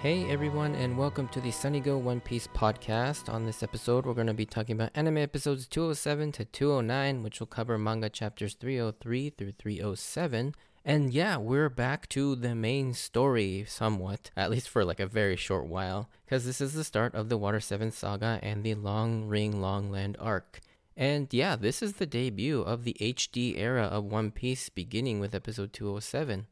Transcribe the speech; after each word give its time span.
Hey 0.00 0.30
everyone, 0.30 0.74
and 0.76 0.96
welcome 0.96 1.28
to 1.28 1.42
the 1.42 1.50
Sunny 1.50 1.78
Go 1.78 1.98
One 1.98 2.22
Piece 2.22 2.46
podcast. 2.46 3.30
On 3.30 3.44
this 3.44 3.62
episode, 3.62 4.06
we're 4.06 4.14
going 4.14 4.28
to 4.28 4.32
be 4.32 4.46
talking 4.46 4.74
about 4.74 4.92
anime 4.94 5.18
episodes 5.18 5.66
207 5.66 6.32
to 6.32 6.46
209, 6.46 7.22
which 7.22 7.38
will 7.38 7.46
cover 7.46 7.76
manga 7.76 8.08
chapters 8.08 8.54
303 8.54 9.28
through 9.28 9.52
307. 9.52 10.54
And 10.86 11.12
yeah, 11.12 11.36
we're 11.36 11.68
back 11.68 12.08
to 12.08 12.34
the 12.34 12.54
main 12.54 12.94
story 12.94 13.66
somewhat, 13.68 14.30
at 14.38 14.50
least 14.50 14.70
for 14.70 14.86
like 14.86 15.00
a 15.00 15.06
very 15.06 15.36
short 15.36 15.66
while, 15.66 16.08
because 16.24 16.46
this 16.46 16.62
is 16.62 16.72
the 16.72 16.82
start 16.82 17.14
of 17.14 17.28
the 17.28 17.36
Water 17.36 17.60
7 17.60 17.90
saga 17.90 18.40
and 18.42 18.64
the 18.64 18.76
Long 18.76 19.26
Ring 19.26 19.60
Long 19.60 19.90
Land 19.90 20.16
arc. 20.18 20.60
And 20.96 21.28
yeah, 21.30 21.56
this 21.56 21.82
is 21.82 21.96
the 21.96 22.06
debut 22.06 22.62
of 22.62 22.84
the 22.84 22.96
HD 23.02 23.58
era 23.58 23.84
of 23.84 24.04
One 24.04 24.30
Piece, 24.30 24.70
beginning 24.70 25.20
with 25.20 25.34
episode 25.34 25.74
207. 25.74 26.46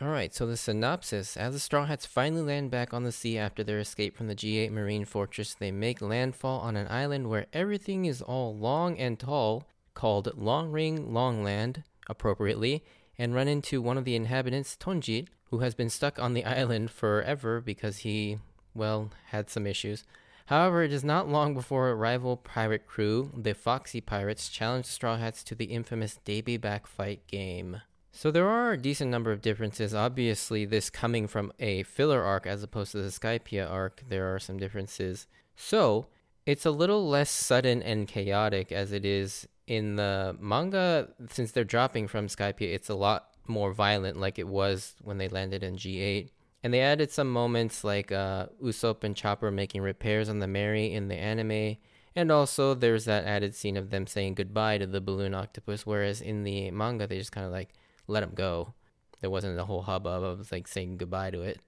Alright, 0.00 0.34
so 0.34 0.46
the 0.46 0.56
synopsis. 0.56 1.36
As 1.36 1.52
the 1.52 1.60
Straw 1.60 1.84
Hats 1.84 2.06
finally 2.06 2.40
land 2.40 2.70
back 2.70 2.94
on 2.94 3.04
the 3.04 3.12
sea 3.12 3.36
after 3.36 3.62
their 3.62 3.78
escape 3.78 4.16
from 4.16 4.28
the 4.28 4.34
G8 4.34 4.70
Marine 4.70 5.04
Fortress, 5.04 5.52
they 5.52 5.70
make 5.70 6.00
landfall 6.00 6.60
on 6.60 6.74
an 6.74 6.88
island 6.88 7.28
where 7.28 7.46
everything 7.52 8.06
is 8.06 8.22
all 8.22 8.56
long 8.56 8.98
and 8.98 9.18
tall, 9.18 9.64
called 9.92 10.32
Long 10.38 10.70
Ring 10.70 11.12
Long 11.12 11.42
Land, 11.44 11.84
appropriately, 12.08 12.82
and 13.18 13.34
run 13.34 13.46
into 13.46 13.82
one 13.82 13.98
of 13.98 14.06
the 14.06 14.16
inhabitants, 14.16 14.74
Tonjit, 14.74 15.28
who 15.50 15.58
has 15.58 15.74
been 15.74 15.90
stuck 15.90 16.18
on 16.18 16.32
the 16.32 16.44
island 16.46 16.90
forever 16.90 17.60
because 17.60 17.98
he, 17.98 18.38
well, 18.74 19.10
had 19.26 19.50
some 19.50 19.66
issues. 19.66 20.04
However, 20.46 20.82
it 20.82 20.92
is 20.92 21.04
not 21.04 21.28
long 21.28 21.52
before 21.52 21.90
a 21.90 21.94
rival 21.94 22.38
pirate 22.38 22.86
crew, 22.86 23.30
the 23.36 23.54
Foxy 23.54 24.00
Pirates, 24.00 24.48
challenge 24.48 24.86
the 24.86 24.92
Straw 24.92 25.18
Hats 25.18 25.44
to 25.44 25.54
the 25.54 25.66
infamous 25.66 26.18
Davy 26.24 26.56
Back 26.56 26.86
fight 26.86 27.26
game. 27.26 27.82
So 28.12 28.30
there 28.30 28.48
are 28.48 28.72
a 28.72 28.78
decent 28.78 29.10
number 29.10 29.32
of 29.32 29.40
differences. 29.40 29.94
Obviously, 29.94 30.64
this 30.64 30.90
coming 30.90 31.26
from 31.26 31.52
a 31.58 31.84
filler 31.84 32.22
arc 32.22 32.46
as 32.46 32.62
opposed 32.62 32.92
to 32.92 33.02
the 33.02 33.08
Skypiea 33.08 33.70
arc, 33.70 34.02
there 34.08 34.34
are 34.34 34.38
some 34.38 34.58
differences. 34.58 35.26
So 35.54 36.06
it's 36.44 36.66
a 36.66 36.70
little 36.70 37.08
less 37.08 37.30
sudden 37.30 37.82
and 37.82 38.08
chaotic 38.08 38.72
as 38.72 38.92
it 38.92 39.04
is 39.04 39.46
in 39.66 39.96
the 39.96 40.36
manga. 40.40 41.08
Since 41.30 41.52
they're 41.52 41.64
dropping 41.64 42.08
from 42.08 42.26
Skypiea, 42.26 42.74
it's 42.74 42.88
a 42.88 42.94
lot 42.94 43.28
more 43.46 43.72
violent, 43.72 44.18
like 44.18 44.38
it 44.38 44.48
was 44.48 44.94
when 45.02 45.18
they 45.18 45.28
landed 45.28 45.62
in 45.62 45.76
G8. 45.76 46.30
And 46.62 46.74
they 46.74 46.80
added 46.80 47.10
some 47.10 47.30
moments 47.30 47.84
like 47.84 48.12
uh, 48.12 48.46
Usopp 48.62 49.04
and 49.04 49.16
Chopper 49.16 49.50
making 49.50 49.82
repairs 49.82 50.28
on 50.28 50.40
the 50.40 50.46
Merry 50.46 50.92
in 50.92 51.08
the 51.08 51.14
anime. 51.14 51.76
And 52.14 52.32
also, 52.32 52.74
there's 52.74 53.04
that 53.04 53.24
added 53.24 53.54
scene 53.54 53.76
of 53.76 53.90
them 53.90 54.06
saying 54.06 54.34
goodbye 54.34 54.78
to 54.78 54.86
the 54.86 55.00
balloon 55.00 55.32
octopus, 55.32 55.86
whereas 55.86 56.20
in 56.20 56.42
the 56.42 56.70
manga, 56.70 57.06
they 57.06 57.18
just 57.18 57.32
kind 57.32 57.46
of 57.46 57.52
like 57.52 57.72
let 58.10 58.22
him 58.22 58.32
go. 58.34 58.74
There 59.20 59.30
wasn't 59.30 59.58
a 59.58 59.64
whole 59.64 59.82
hubbub 59.82 60.22
of 60.22 60.50
like 60.52 60.66
saying 60.66 60.96
goodbye 60.96 61.30
to 61.30 61.42
it. 61.42 61.60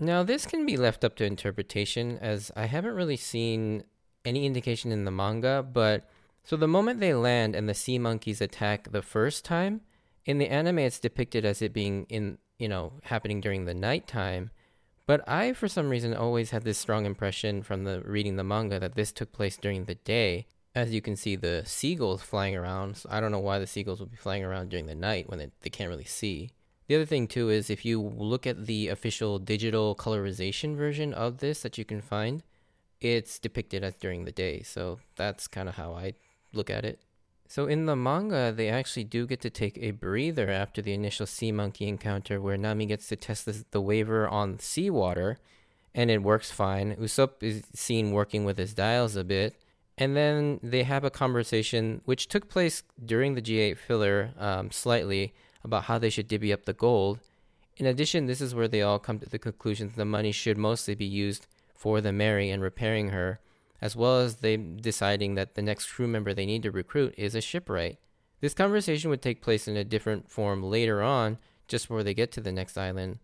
Now, 0.00 0.22
this 0.22 0.46
can 0.46 0.64
be 0.64 0.76
left 0.76 1.04
up 1.04 1.16
to 1.16 1.24
interpretation, 1.24 2.18
as 2.18 2.52
I 2.54 2.66
haven't 2.66 2.94
really 2.94 3.16
seen 3.16 3.84
any 4.24 4.46
indication 4.46 4.92
in 4.92 5.04
the 5.04 5.10
manga, 5.10 5.62
but 5.62 6.08
so 6.44 6.56
the 6.56 6.68
moment 6.68 7.00
they 7.00 7.14
land 7.14 7.56
and 7.56 7.68
the 7.68 7.74
sea 7.74 7.98
monkeys 7.98 8.40
attack 8.40 8.90
the 8.90 9.02
first 9.02 9.44
time, 9.44 9.80
in 10.24 10.38
the 10.38 10.48
anime 10.48 10.78
it's 10.78 11.00
depicted 11.00 11.44
as 11.44 11.62
it 11.62 11.72
being 11.72 12.06
in, 12.08 12.38
you 12.58 12.68
know, 12.68 12.92
happening 13.04 13.40
during 13.40 13.64
the 13.64 13.74
nighttime. 13.74 14.50
But 15.06 15.26
I, 15.28 15.52
for 15.52 15.68
some 15.68 15.88
reason, 15.88 16.14
always 16.14 16.50
had 16.50 16.64
this 16.64 16.78
strong 16.78 17.06
impression 17.06 17.62
from 17.62 17.84
the 17.84 18.02
reading 18.02 18.36
the 18.36 18.44
manga 18.44 18.78
that 18.78 18.94
this 18.94 19.10
took 19.10 19.32
place 19.32 19.56
during 19.56 19.86
the 19.86 19.94
day 19.96 20.46
as 20.78 20.92
you 20.92 21.00
can 21.00 21.16
see 21.16 21.36
the 21.36 21.62
seagulls 21.66 22.22
flying 22.22 22.56
around. 22.56 22.96
So 22.96 23.08
I 23.10 23.20
don't 23.20 23.32
know 23.32 23.38
why 23.38 23.58
the 23.58 23.66
seagulls 23.66 24.00
would 24.00 24.10
be 24.10 24.16
flying 24.16 24.44
around 24.44 24.70
during 24.70 24.86
the 24.86 24.94
night 24.94 25.28
when 25.28 25.38
they, 25.38 25.50
they 25.62 25.70
can't 25.70 25.90
really 25.90 26.04
see. 26.04 26.50
The 26.86 26.94
other 26.94 27.04
thing 27.04 27.26
too 27.26 27.50
is 27.50 27.68
if 27.68 27.84
you 27.84 28.00
look 28.00 28.46
at 28.46 28.66
the 28.66 28.88
official 28.88 29.38
digital 29.38 29.94
colorization 29.94 30.76
version 30.76 31.12
of 31.12 31.38
this 31.38 31.62
that 31.62 31.76
you 31.76 31.84
can 31.84 32.00
find, 32.00 32.42
it's 33.00 33.38
depicted 33.38 33.84
as 33.84 33.94
during 33.94 34.24
the 34.24 34.32
day. 34.32 34.62
So 34.62 35.00
that's 35.16 35.48
kind 35.48 35.68
of 35.68 35.74
how 35.74 35.92
I 35.92 36.14
look 36.52 36.70
at 36.70 36.84
it. 36.84 37.00
So 37.46 37.66
in 37.66 37.86
the 37.86 37.96
manga, 37.96 38.52
they 38.52 38.68
actually 38.68 39.04
do 39.04 39.26
get 39.26 39.40
to 39.40 39.50
take 39.50 39.78
a 39.78 39.92
breather 39.92 40.50
after 40.50 40.80
the 40.80 40.92
initial 40.92 41.26
sea 41.26 41.50
monkey 41.50 41.88
encounter 41.88 42.40
where 42.40 42.56
Nami 42.56 42.86
gets 42.86 43.08
to 43.08 43.16
test 43.16 43.46
the, 43.46 43.64
the 43.70 43.80
Waver 43.80 44.28
on 44.28 44.58
seawater 44.58 45.38
and 45.94 46.10
it 46.10 46.22
works 46.22 46.50
fine. 46.50 46.94
Usopp 46.96 47.42
is 47.42 47.62
seen 47.74 48.12
working 48.12 48.44
with 48.44 48.58
his 48.58 48.74
dials 48.74 49.16
a 49.16 49.24
bit 49.24 49.56
and 49.98 50.16
then 50.16 50.60
they 50.62 50.84
have 50.84 51.02
a 51.02 51.10
conversation 51.10 52.00
which 52.04 52.28
took 52.28 52.48
place 52.48 52.84
during 53.04 53.34
the 53.34 53.42
G8 53.42 53.76
filler 53.76 54.30
um, 54.38 54.70
slightly 54.70 55.34
about 55.64 55.84
how 55.84 55.98
they 55.98 56.08
should 56.08 56.28
divvy 56.28 56.52
up 56.52 56.64
the 56.64 56.72
gold. 56.72 57.18
In 57.76 57.84
addition, 57.84 58.26
this 58.26 58.40
is 58.40 58.54
where 58.54 58.68
they 58.68 58.80
all 58.80 59.00
come 59.00 59.18
to 59.18 59.28
the 59.28 59.38
conclusion 59.40 59.88
that 59.88 59.96
the 59.96 60.04
money 60.04 60.30
should 60.30 60.56
mostly 60.56 60.94
be 60.94 61.04
used 61.04 61.48
for 61.74 62.00
the 62.00 62.12
Merry 62.12 62.48
and 62.48 62.62
repairing 62.62 63.08
her, 63.10 63.40
as 63.80 63.96
well 63.96 64.20
as 64.20 64.36
they 64.36 64.56
deciding 64.56 65.34
that 65.34 65.56
the 65.56 65.62
next 65.62 65.86
crew 65.92 66.06
member 66.06 66.32
they 66.32 66.46
need 66.46 66.62
to 66.62 66.70
recruit 66.70 67.14
is 67.16 67.34
a 67.34 67.40
shipwright. 67.40 67.98
This 68.40 68.54
conversation 68.54 69.10
would 69.10 69.22
take 69.22 69.42
place 69.42 69.66
in 69.66 69.76
a 69.76 69.84
different 69.84 70.30
form 70.30 70.62
later 70.62 71.02
on, 71.02 71.38
just 71.66 71.88
before 71.88 72.04
they 72.04 72.14
get 72.14 72.30
to 72.32 72.40
the 72.40 72.52
next 72.52 72.78
island, 72.78 73.18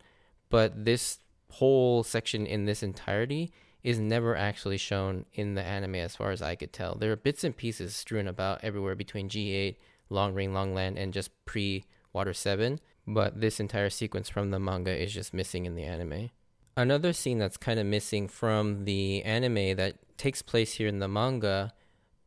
but 0.50 0.84
this 0.84 1.18
whole 1.50 2.02
section 2.02 2.46
in 2.46 2.64
this 2.64 2.82
entirety 2.82 3.52
is 3.84 3.98
never 3.98 4.34
actually 4.34 4.78
shown 4.78 5.26
in 5.34 5.54
the 5.54 5.62
anime 5.62 5.96
as 5.96 6.16
far 6.16 6.30
as 6.30 6.40
I 6.40 6.56
could 6.56 6.72
tell. 6.72 6.96
There 6.96 7.12
are 7.12 7.16
bits 7.16 7.44
and 7.44 7.54
pieces 7.54 7.94
strewn 7.94 8.26
about 8.26 8.64
everywhere 8.64 8.94
between 8.94 9.28
G8, 9.28 9.76
Long 10.08 10.32
Ring, 10.32 10.54
Long 10.54 10.74
Land, 10.74 10.98
and 10.98 11.12
just 11.12 11.30
pre 11.44 11.84
Water 12.14 12.32
7, 12.32 12.80
but 13.06 13.40
this 13.40 13.60
entire 13.60 13.90
sequence 13.90 14.28
from 14.28 14.50
the 14.50 14.58
manga 14.58 14.90
is 14.90 15.12
just 15.12 15.34
missing 15.34 15.66
in 15.66 15.74
the 15.74 15.82
anime. 15.82 16.30
Another 16.76 17.12
scene 17.12 17.38
that's 17.38 17.56
kind 17.56 17.78
of 17.78 17.86
missing 17.86 18.26
from 18.26 18.84
the 18.84 19.22
anime 19.24 19.76
that 19.76 19.96
takes 20.16 20.40
place 20.40 20.74
here 20.74 20.88
in 20.88 21.00
the 21.00 21.08
manga 21.08 21.72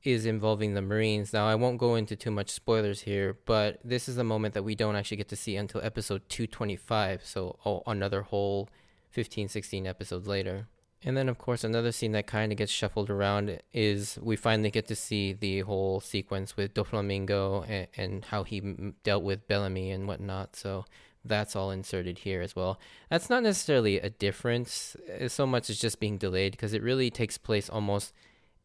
is 0.03 0.25
involving 0.25 0.73
the 0.73 0.81
Marines. 0.81 1.33
Now, 1.33 1.47
I 1.47 1.55
won't 1.55 1.79
go 1.79 1.95
into 1.95 2.15
too 2.15 2.31
much 2.31 2.49
spoilers 2.49 3.01
here, 3.01 3.37
but 3.45 3.79
this 3.83 4.07
is 4.07 4.17
a 4.17 4.23
moment 4.23 4.53
that 4.53 4.63
we 4.63 4.75
don't 4.75 4.95
actually 4.95 5.17
get 5.17 5.29
to 5.29 5.35
see 5.35 5.55
until 5.55 5.81
episode 5.81 6.29
225, 6.29 7.25
so 7.25 7.57
oh, 7.65 7.81
another 7.87 8.21
whole 8.21 8.69
15, 9.09 9.47
16 9.47 9.87
episodes 9.87 10.27
later. 10.27 10.67
And 11.03 11.15
then, 11.15 11.29
of 11.29 11.37
course, 11.37 11.63
another 11.63 11.91
scene 11.91 12.11
that 12.13 12.25
kind 12.25 12.51
of 12.51 12.57
gets 12.57 12.71
shuffled 12.71 13.09
around 13.09 13.59
is 13.71 14.17
we 14.21 14.35
finally 14.35 14.71
get 14.71 14.87
to 14.87 14.95
see 14.95 15.31
the 15.31 15.61
whole 15.61 15.99
sequence 15.99 16.57
with 16.57 16.73
Doflamingo 16.73 17.65
and, 17.69 17.87
and 17.95 18.25
how 18.25 18.43
he 18.43 18.57
m- 18.57 18.95
dealt 19.03 19.23
with 19.23 19.47
Bellamy 19.47 19.91
and 19.91 20.07
whatnot. 20.07 20.55
So 20.55 20.85
that's 21.23 21.55
all 21.55 21.69
inserted 21.69 22.19
here 22.19 22.41
as 22.41 22.55
well. 22.55 22.79
That's 23.09 23.29
not 23.29 23.43
necessarily 23.43 23.99
a 23.99 24.09
difference 24.09 24.95
uh, 25.21 25.27
so 25.27 25.45
much 25.45 25.69
as 25.69 25.79
just 25.79 25.99
being 25.99 26.17
delayed 26.17 26.53
because 26.53 26.73
it 26.73 26.81
really 26.81 27.11
takes 27.11 27.37
place 27.37 27.69
almost 27.69 28.11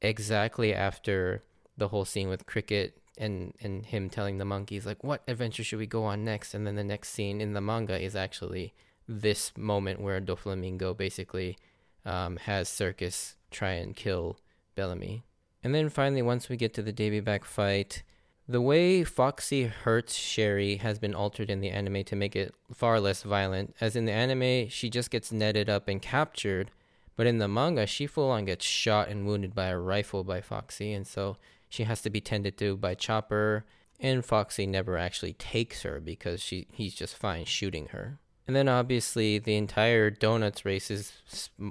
exactly 0.01 0.73
after 0.73 1.43
the 1.77 1.89
whole 1.89 2.05
scene 2.05 2.29
with 2.29 2.47
Cricket 2.47 2.99
and 3.19 3.53
and 3.61 3.85
him 3.87 4.09
telling 4.09 4.39
the 4.39 4.45
monkeys 4.45 4.87
like 4.87 5.05
what 5.05 5.23
adventure 5.29 5.63
should 5.63 5.79
we 5.79 5.87
go 5.87 6.03
on 6.05 6.25
next 6.25 6.55
and 6.55 6.67
then 6.67 6.77
the 6.77 6.85
next 6.85 7.11
scene 7.11 7.43
in 7.43 7.53
the 7.53 7.61
manga 7.61 8.01
is 8.01 8.17
actually 8.17 8.73
this 9.07 9.53
moment 9.57 10.01
where 10.01 10.19
Doflamingo 10.19 10.97
basically 10.97 11.59
um, 12.05 12.37
has 12.37 12.69
Sarquiss 12.69 13.35
try 13.51 13.73
and 13.73 13.95
kill 13.95 14.39
Bellamy. 14.75 15.25
And 15.63 15.75
then 15.75 15.89
finally, 15.89 16.23
once 16.23 16.49
we 16.49 16.57
get 16.57 16.75
to 16.75 16.83
the 16.83 16.93
Davy 16.93 17.21
back 17.21 17.45
fight, 17.45 18.03
the 18.49 18.61
way 18.61 19.05
Foxy 19.05 19.65
hurts 19.65 20.15
Sherry 20.15 20.77
has 20.77 20.99
been 20.99 21.15
altered 21.15 21.49
in 21.49 21.61
the 21.61 21.71
anime 21.71 22.03
to 22.05 22.17
make 22.17 22.35
it 22.35 22.55
far 22.75 22.99
less 22.99 23.23
violent. 23.23 23.75
As 23.81 23.95
in 23.95 24.05
the 24.05 24.13
anime, 24.13 24.69
she 24.69 24.91
just 24.91 25.11
gets 25.11 25.31
netted 25.31 25.71
up 25.71 25.87
and 25.87 26.03
captured, 26.03 26.73
but 27.17 27.27
in 27.27 27.39
the 27.39 27.47
manga, 27.47 27.87
she 27.87 28.07
full 28.07 28.31
on 28.31 28.47
gets 28.47 28.65
shot 28.65 29.09
and 29.09 29.27
wounded 29.27 29.55
by 29.55 29.67
a 29.67 29.79
rifle 29.79 30.25
by 30.25 30.41
Foxy, 30.41 30.93
and 30.93 31.07
so 31.07 31.37
she 31.69 31.85
has 31.85 32.03
to 32.03 32.11
be 32.11 32.21
tended 32.21 32.59
to 32.59 32.77
by 32.77 32.95
Chopper. 32.95 33.65
And 34.01 34.25
Foxy 34.25 34.67
never 34.67 34.99
actually 34.99 35.35
takes 35.35 35.83
her 35.83 36.01
because 36.01 36.43
she 36.43 36.67
he's 36.73 36.95
just 36.95 37.17
fine 37.17 37.45
shooting 37.45 37.87
her. 37.89 38.19
And 38.47 38.57
then 38.57 38.69
obviously 38.69 39.39
the 39.39 39.57
entire 39.57 40.11
donuts 40.11 40.65
race 40.65 40.91
is 40.91 41.13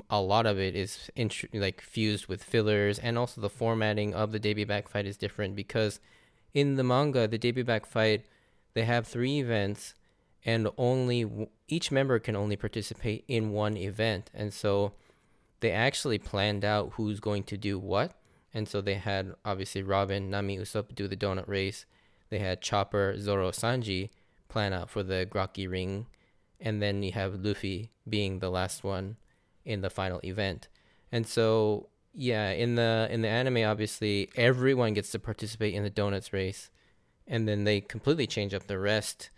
a 0.10 0.22
lot 0.22 0.46
of 0.46 0.58
it 0.58 0.76
is 0.76 1.10
int- 1.16 1.54
like 1.54 1.82
fused 1.82 2.28
with 2.28 2.44
fillers, 2.44 2.98
and 2.98 3.18
also 3.18 3.42
the 3.42 3.50
formatting 3.50 4.14
of 4.14 4.32
the 4.32 4.40
Davy 4.40 4.64
back 4.64 4.88
fight 4.88 5.06
is 5.06 5.18
different 5.18 5.56
because 5.56 6.00
in 6.54 6.76
the 6.76 6.84
manga 6.84 7.28
the 7.28 7.38
Davy 7.38 7.62
back 7.62 7.86
fight 7.86 8.26
they 8.74 8.86
have 8.86 9.06
three 9.06 9.40
events, 9.40 9.96
and 10.46 10.70
only 10.78 11.50
each 11.68 11.92
member 11.92 12.20
can 12.20 12.38
only 12.38 12.56
participate 12.56 13.26
in 13.28 13.52
one 13.52 13.76
event, 13.76 14.32
and 14.34 14.54
so 14.54 14.94
they 15.60 15.72
actually 15.72 16.18
planned 16.18 16.64
out 16.64 16.94
who's 16.94 17.20
going 17.20 17.44
to 17.44 17.58
do 17.58 17.78
what, 17.78 18.14
and 18.54 18.68
so 18.68 18.80
they 18.80 18.96
had 18.96 19.36
obviously 19.44 19.84
Robin, 19.84 20.30
Nami, 20.30 20.58
Usopp 20.58 20.96
do 20.96 21.08
the 21.08 21.18
donut 21.18 21.48
race. 21.50 21.86
They 22.30 22.40
had 22.40 22.62
Chopper, 22.62 23.18
Zoro, 23.20 23.52
Sanji 23.52 24.10
plan 24.48 24.72
out 24.72 24.90
for 24.90 25.04
the 25.04 25.26
Groggy 25.30 25.68
Ring 25.68 26.08
and 26.62 26.82
then 26.82 27.04
you 27.04 27.12
have 27.12 27.44
Luffy 27.44 27.92
being 28.08 28.40
the 28.40 28.50
last 28.50 28.84
one 28.84 29.18
in 29.66 29.82
the 29.82 29.90
final 29.90 30.20
event. 30.24 30.68
And 31.12 31.28
so 31.28 31.90
yeah, 32.14 32.50
in 32.52 32.76
the 32.76 33.08
in 33.12 33.22
the 33.22 33.28
anime 33.28 33.66
obviously 33.66 34.30
everyone 34.36 34.94
gets 34.94 35.12
to 35.12 35.20
participate 35.20 35.74
in 35.74 35.84
the 35.84 35.90
donuts 35.90 36.32
race 36.32 36.70
and 37.28 37.48
then 37.48 37.64
they 37.64 37.82
completely 37.82 38.28
change 38.28 38.54
up 38.54 38.68
the 38.68 38.80
rest 38.80 39.30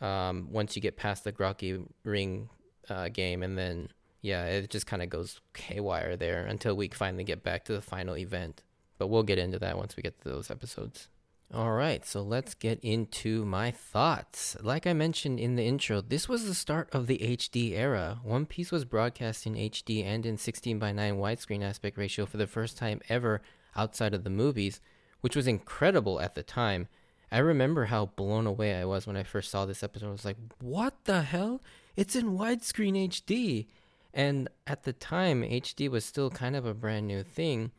um, 0.00 0.48
once 0.50 0.76
you 0.76 0.82
get 0.82 0.96
past 0.96 1.24
the 1.24 1.32
Groggy 1.32 1.84
ring 2.04 2.48
uh, 2.88 3.08
game 3.08 3.42
and 3.42 3.58
then 3.58 3.90
yeah, 4.22 4.44
it 4.44 4.70
just 4.70 4.86
kind 4.86 5.02
of 5.02 5.08
goes 5.08 5.40
haywire 5.56 6.16
there 6.16 6.44
until 6.44 6.76
we 6.76 6.88
finally 6.88 7.24
get 7.24 7.42
back 7.42 7.64
to 7.64 7.72
the 7.72 7.80
final 7.80 8.16
event. 8.16 8.62
But 8.98 9.06
we'll 9.06 9.22
get 9.22 9.38
into 9.38 9.58
that 9.60 9.78
once 9.78 9.96
we 9.96 10.02
get 10.02 10.20
to 10.20 10.28
those 10.28 10.50
episodes. 10.50 11.08
All 11.52 11.72
right, 11.72 12.06
so 12.06 12.22
let's 12.22 12.54
get 12.54 12.78
into 12.80 13.44
my 13.44 13.72
thoughts. 13.72 14.56
Like 14.62 14.86
I 14.86 14.92
mentioned 14.92 15.40
in 15.40 15.56
the 15.56 15.64
intro, 15.64 16.00
this 16.00 16.28
was 16.28 16.46
the 16.46 16.54
start 16.54 16.88
of 16.92 17.08
the 17.08 17.18
HD 17.18 17.72
era. 17.72 18.20
One 18.22 18.46
Piece 18.46 18.70
was 18.70 18.84
broadcast 18.84 19.46
in 19.46 19.54
HD 19.56 20.04
and 20.04 20.24
in 20.24 20.36
16 20.36 20.78
by 20.78 20.92
9 20.92 21.16
widescreen 21.16 21.64
aspect 21.64 21.98
ratio 21.98 22.24
for 22.24 22.36
the 22.36 22.46
first 22.46 22.78
time 22.78 23.00
ever 23.08 23.42
outside 23.74 24.14
of 24.14 24.22
the 24.22 24.30
movies, 24.30 24.80
which 25.22 25.34
was 25.34 25.48
incredible 25.48 26.20
at 26.20 26.36
the 26.36 26.44
time. 26.44 26.86
I 27.32 27.38
remember 27.38 27.86
how 27.86 28.06
blown 28.06 28.46
away 28.46 28.76
I 28.76 28.84
was 28.84 29.08
when 29.08 29.16
I 29.16 29.24
first 29.24 29.50
saw 29.50 29.66
this 29.66 29.82
episode. 29.82 30.06
I 30.06 30.12
was 30.12 30.24
like, 30.24 30.36
what 30.60 31.04
the 31.04 31.22
hell? 31.22 31.60
It's 31.96 32.14
in 32.14 32.38
widescreen 32.38 33.08
HD. 33.08 33.66
And 34.14 34.48
at 34.68 34.84
the 34.84 34.92
time, 34.92 35.42
HD 35.42 35.90
was 35.90 36.04
still 36.04 36.30
kind 36.30 36.54
of 36.54 36.64
a 36.64 36.74
brand 36.74 37.08
new 37.08 37.24
thing, 37.24 37.72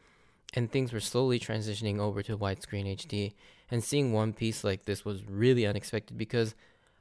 and 0.53 0.69
things 0.69 0.91
were 0.91 0.99
slowly 0.99 1.39
transitioning 1.39 1.99
over 1.99 2.21
to 2.23 2.37
widescreen 2.37 2.93
HD. 2.97 3.31
And 3.71 3.83
seeing 3.83 4.11
One 4.11 4.33
Piece 4.33 4.63
like 4.63 4.85
this 4.85 5.05
was 5.05 5.23
really 5.25 5.65
unexpected 5.65 6.17
because 6.17 6.53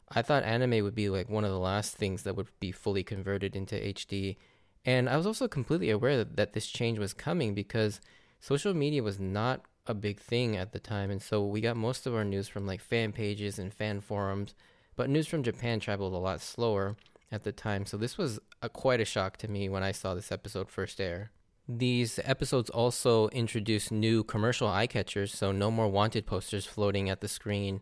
I 0.08 0.22
thought 0.22 0.44
anime 0.44 0.82
would 0.84 0.94
be 0.94 1.08
like 1.08 1.28
one 1.28 1.44
of 1.44 1.50
the 1.50 1.58
last 1.58 1.96
things 1.96 2.22
that 2.22 2.37
would 2.37 2.49
be 2.61 2.72
fully 2.72 3.02
converted 3.02 3.55
into 3.55 3.75
HD. 3.75 4.37
And 4.84 5.08
I 5.08 5.17
was 5.17 5.26
also 5.26 5.49
completely 5.49 5.90
aware 5.90 6.17
that, 6.17 6.37
that 6.37 6.52
this 6.52 6.69
change 6.69 6.99
was 6.99 7.12
coming 7.12 7.55
because 7.55 8.00
social 8.40 8.72
media 8.72 9.02
was 9.02 9.20
not 9.20 9.62
a 9.87 9.94
big 9.94 10.20
thing 10.20 10.56
at 10.56 10.72
the 10.72 10.78
time. 10.78 11.11
And 11.11 11.20
so 11.20 11.44
we 11.44 11.61
got 11.61 11.76
most 11.76 12.06
of 12.06 12.14
our 12.14 12.25
news 12.25 12.49
from 12.49 12.67
like 12.67 12.81
fan 12.81 13.12
pages 13.12 13.58
and 13.58 13.75
fan 13.75 14.00
forums, 14.00 14.55
but 14.96 15.11
news 15.11 15.26
from 15.26 15.43
Japan 15.43 15.81
traveled 15.81 16.14
a 16.14 16.19
lot 16.19 16.40
slower 16.40 16.96
at 17.32 17.44
the 17.44 17.52
time. 17.52 17.87
So 17.87 17.96
this 17.96 18.16
was 18.16 18.38
a, 18.62 18.69
quite 18.69 19.00
a 19.00 19.05
shock 19.05 19.37
to 19.38 19.49
me 19.49 19.69
when 19.69 19.82
I 19.82 19.93
saw 19.93 20.14
this 20.14 20.32
episode 20.32 20.70
first 20.70 21.00
air. 21.00 21.31
These 21.78 22.19
episodes 22.25 22.69
also 22.69 23.28
introduce 23.28 23.93
new 23.93 24.25
commercial 24.25 24.67
eye 24.67 24.88
catchers, 24.88 25.32
so 25.32 25.52
no 25.52 25.70
more 25.70 25.87
wanted 25.87 26.26
posters 26.26 26.67
floating 26.67 27.08
at 27.08 27.20
the 27.20 27.28
screen. 27.28 27.81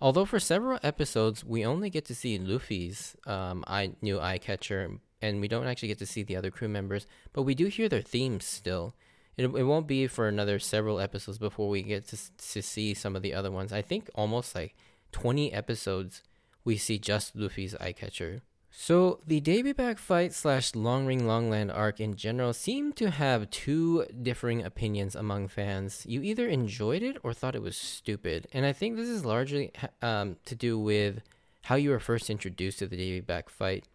Although 0.00 0.24
for 0.24 0.40
several 0.40 0.80
episodes, 0.82 1.44
we 1.44 1.64
only 1.64 1.88
get 1.88 2.04
to 2.06 2.16
see 2.16 2.36
Luffy's 2.36 3.14
um, 3.28 3.62
eye, 3.68 3.92
new 4.02 4.18
eye 4.18 4.38
catcher, 4.38 4.98
and 5.22 5.40
we 5.40 5.46
don't 5.46 5.68
actually 5.68 5.86
get 5.86 6.00
to 6.00 6.06
see 6.06 6.24
the 6.24 6.34
other 6.34 6.50
crew 6.50 6.66
members, 6.66 7.06
but 7.32 7.42
we 7.42 7.54
do 7.54 7.66
hear 7.66 7.88
their 7.88 8.02
themes 8.02 8.44
still. 8.44 8.96
It, 9.36 9.44
it 9.44 9.62
won't 9.62 9.86
be 9.86 10.08
for 10.08 10.26
another 10.26 10.58
several 10.58 10.98
episodes 10.98 11.38
before 11.38 11.68
we 11.68 11.82
get 11.82 12.08
to, 12.08 12.16
to 12.36 12.60
see 12.60 12.92
some 12.92 13.14
of 13.14 13.22
the 13.22 13.34
other 13.34 13.52
ones. 13.52 13.72
I 13.72 13.82
think 13.82 14.10
almost 14.16 14.56
like 14.56 14.74
20 15.12 15.52
episodes 15.52 16.24
we 16.64 16.76
see 16.76 16.98
just 16.98 17.36
Luffy's 17.36 17.76
eye 17.76 17.92
catcher. 17.92 18.42
So 18.80 19.18
the 19.26 19.40
Davy 19.40 19.72
Back 19.72 19.98
fight 19.98 20.32
slash 20.32 20.76
Long 20.76 21.04
Ring 21.04 21.26
Longland 21.26 21.72
arc 21.72 21.98
in 21.98 22.14
general 22.14 22.52
seemed 22.52 22.94
to 22.98 23.10
have 23.10 23.50
two 23.50 24.06
differing 24.22 24.62
opinions 24.62 25.16
among 25.16 25.48
fans. 25.48 26.04
You 26.06 26.22
either 26.22 26.46
enjoyed 26.46 27.02
it 27.02 27.16
or 27.24 27.34
thought 27.34 27.56
it 27.56 27.60
was 27.60 27.76
stupid, 27.76 28.46
and 28.52 28.64
I 28.64 28.72
think 28.72 28.94
this 28.94 29.08
is 29.08 29.24
largely 29.24 29.72
um, 30.00 30.36
to 30.44 30.54
do 30.54 30.78
with 30.78 31.22
how 31.62 31.74
you 31.74 31.90
were 31.90 31.98
first 31.98 32.30
introduced 32.30 32.78
to 32.78 32.86
the 32.86 32.96
Davy 32.96 33.20
Back 33.20 33.50
fight. 33.50 33.88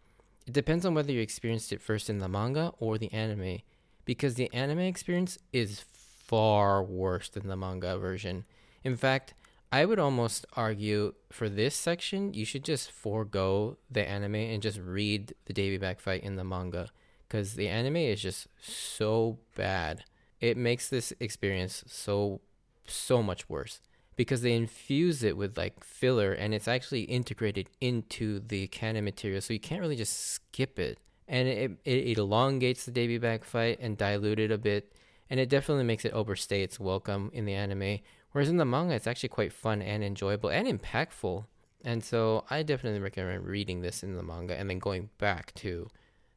It 0.46 0.52
depends 0.52 0.84
on 0.84 0.92
whether 0.92 1.12
you 1.12 1.22
experienced 1.22 1.72
it 1.72 1.80
first 1.80 2.10
in 2.10 2.18
the 2.18 2.28
manga 2.28 2.74
or 2.78 2.98
the 2.98 3.10
anime, 3.10 3.62
because 4.04 4.34
the 4.34 4.52
anime 4.52 4.80
experience 4.80 5.38
is 5.50 5.82
far 6.26 6.84
worse 6.84 7.30
than 7.30 7.48
the 7.48 7.56
manga 7.56 7.96
version. 7.96 8.44
In 8.84 8.98
fact, 8.98 9.32
I 9.72 9.84
would 9.84 9.98
almost 9.98 10.46
argue 10.54 11.14
for 11.30 11.48
this 11.48 11.74
section, 11.74 12.32
you 12.32 12.44
should 12.44 12.64
just 12.64 12.92
forego 12.92 13.78
the 13.90 14.08
anime 14.08 14.36
and 14.36 14.62
just 14.62 14.78
read 14.78 15.34
the 15.46 15.52
Davy 15.52 15.78
Back 15.78 16.00
fight 16.00 16.22
in 16.22 16.36
the 16.36 16.44
manga 16.44 16.88
because 17.26 17.54
the 17.54 17.68
anime 17.68 17.96
is 17.96 18.22
just 18.22 18.46
so 18.60 19.38
bad. 19.56 20.04
It 20.40 20.56
makes 20.56 20.88
this 20.88 21.12
experience 21.18 21.82
so 21.86 22.40
so 22.86 23.22
much 23.22 23.48
worse 23.48 23.80
because 24.14 24.42
they 24.42 24.52
infuse 24.52 25.22
it 25.22 25.36
with 25.36 25.56
like 25.56 25.82
filler 25.82 26.32
and 26.32 26.54
it's 26.54 26.68
actually 26.68 27.02
integrated 27.02 27.68
into 27.80 28.40
the 28.40 28.68
canon 28.68 29.04
material, 29.04 29.40
so 29.40 29.52
you 29.52 29.60
can't 29.60 29.80
really 29.80 29.96
just 29.96 30.16
skip 30.16 30.78
it. 30.78 30.98
And 31.26 31.48
it, 31.48 31.70
it, 31.84 32.18
elongates 32.18 32.84
the 32.84 32.90
Davy 32.90 33.16
Back 33.16 33.44
fight 33.44 33.78
and 33.80 33.96
dilute 33.96 34.38
it 34.38 34.50
a 34.50 34.58
bit, 34.58 34.92
and 35.30 35.40
it 35.40 35.48
definitely 35.48 35.84
makes 35.84 36.04
it 36.04 36.12
overstay 36.12 36.62
its 36.62 36.78
welcome 36.78 37.30
in 37.32 37.46
the 37.46 37.54
anime 37.54 38.00
Whereas 38.34 38.48
in 38.48 38.56
the 38.56 38.64
manga, 38.64 38.94
it's 38.94 39.06
actually 39.06 39.28
quite 39.28 39.52
fun 39.52 39.80
and 39.80 40.02
enjoyable 40.02 40.50
and 40.50 40.66
impactful. 40.66 41.44
And 41.84 42.02
so 42.02 42.44
I 42.50 42.64
definitely 42.64 42.98
recommend 42.98 43.46
reading 43.46 43.80
this 43.80 44.02
in 44.02 44.16
the 44.16 44.24
manga 44.24 44.58
and 44.58 44.68
then 44.68 44.80
going 44.80 45.10
back 45.18 45.54
to 45.54 45.86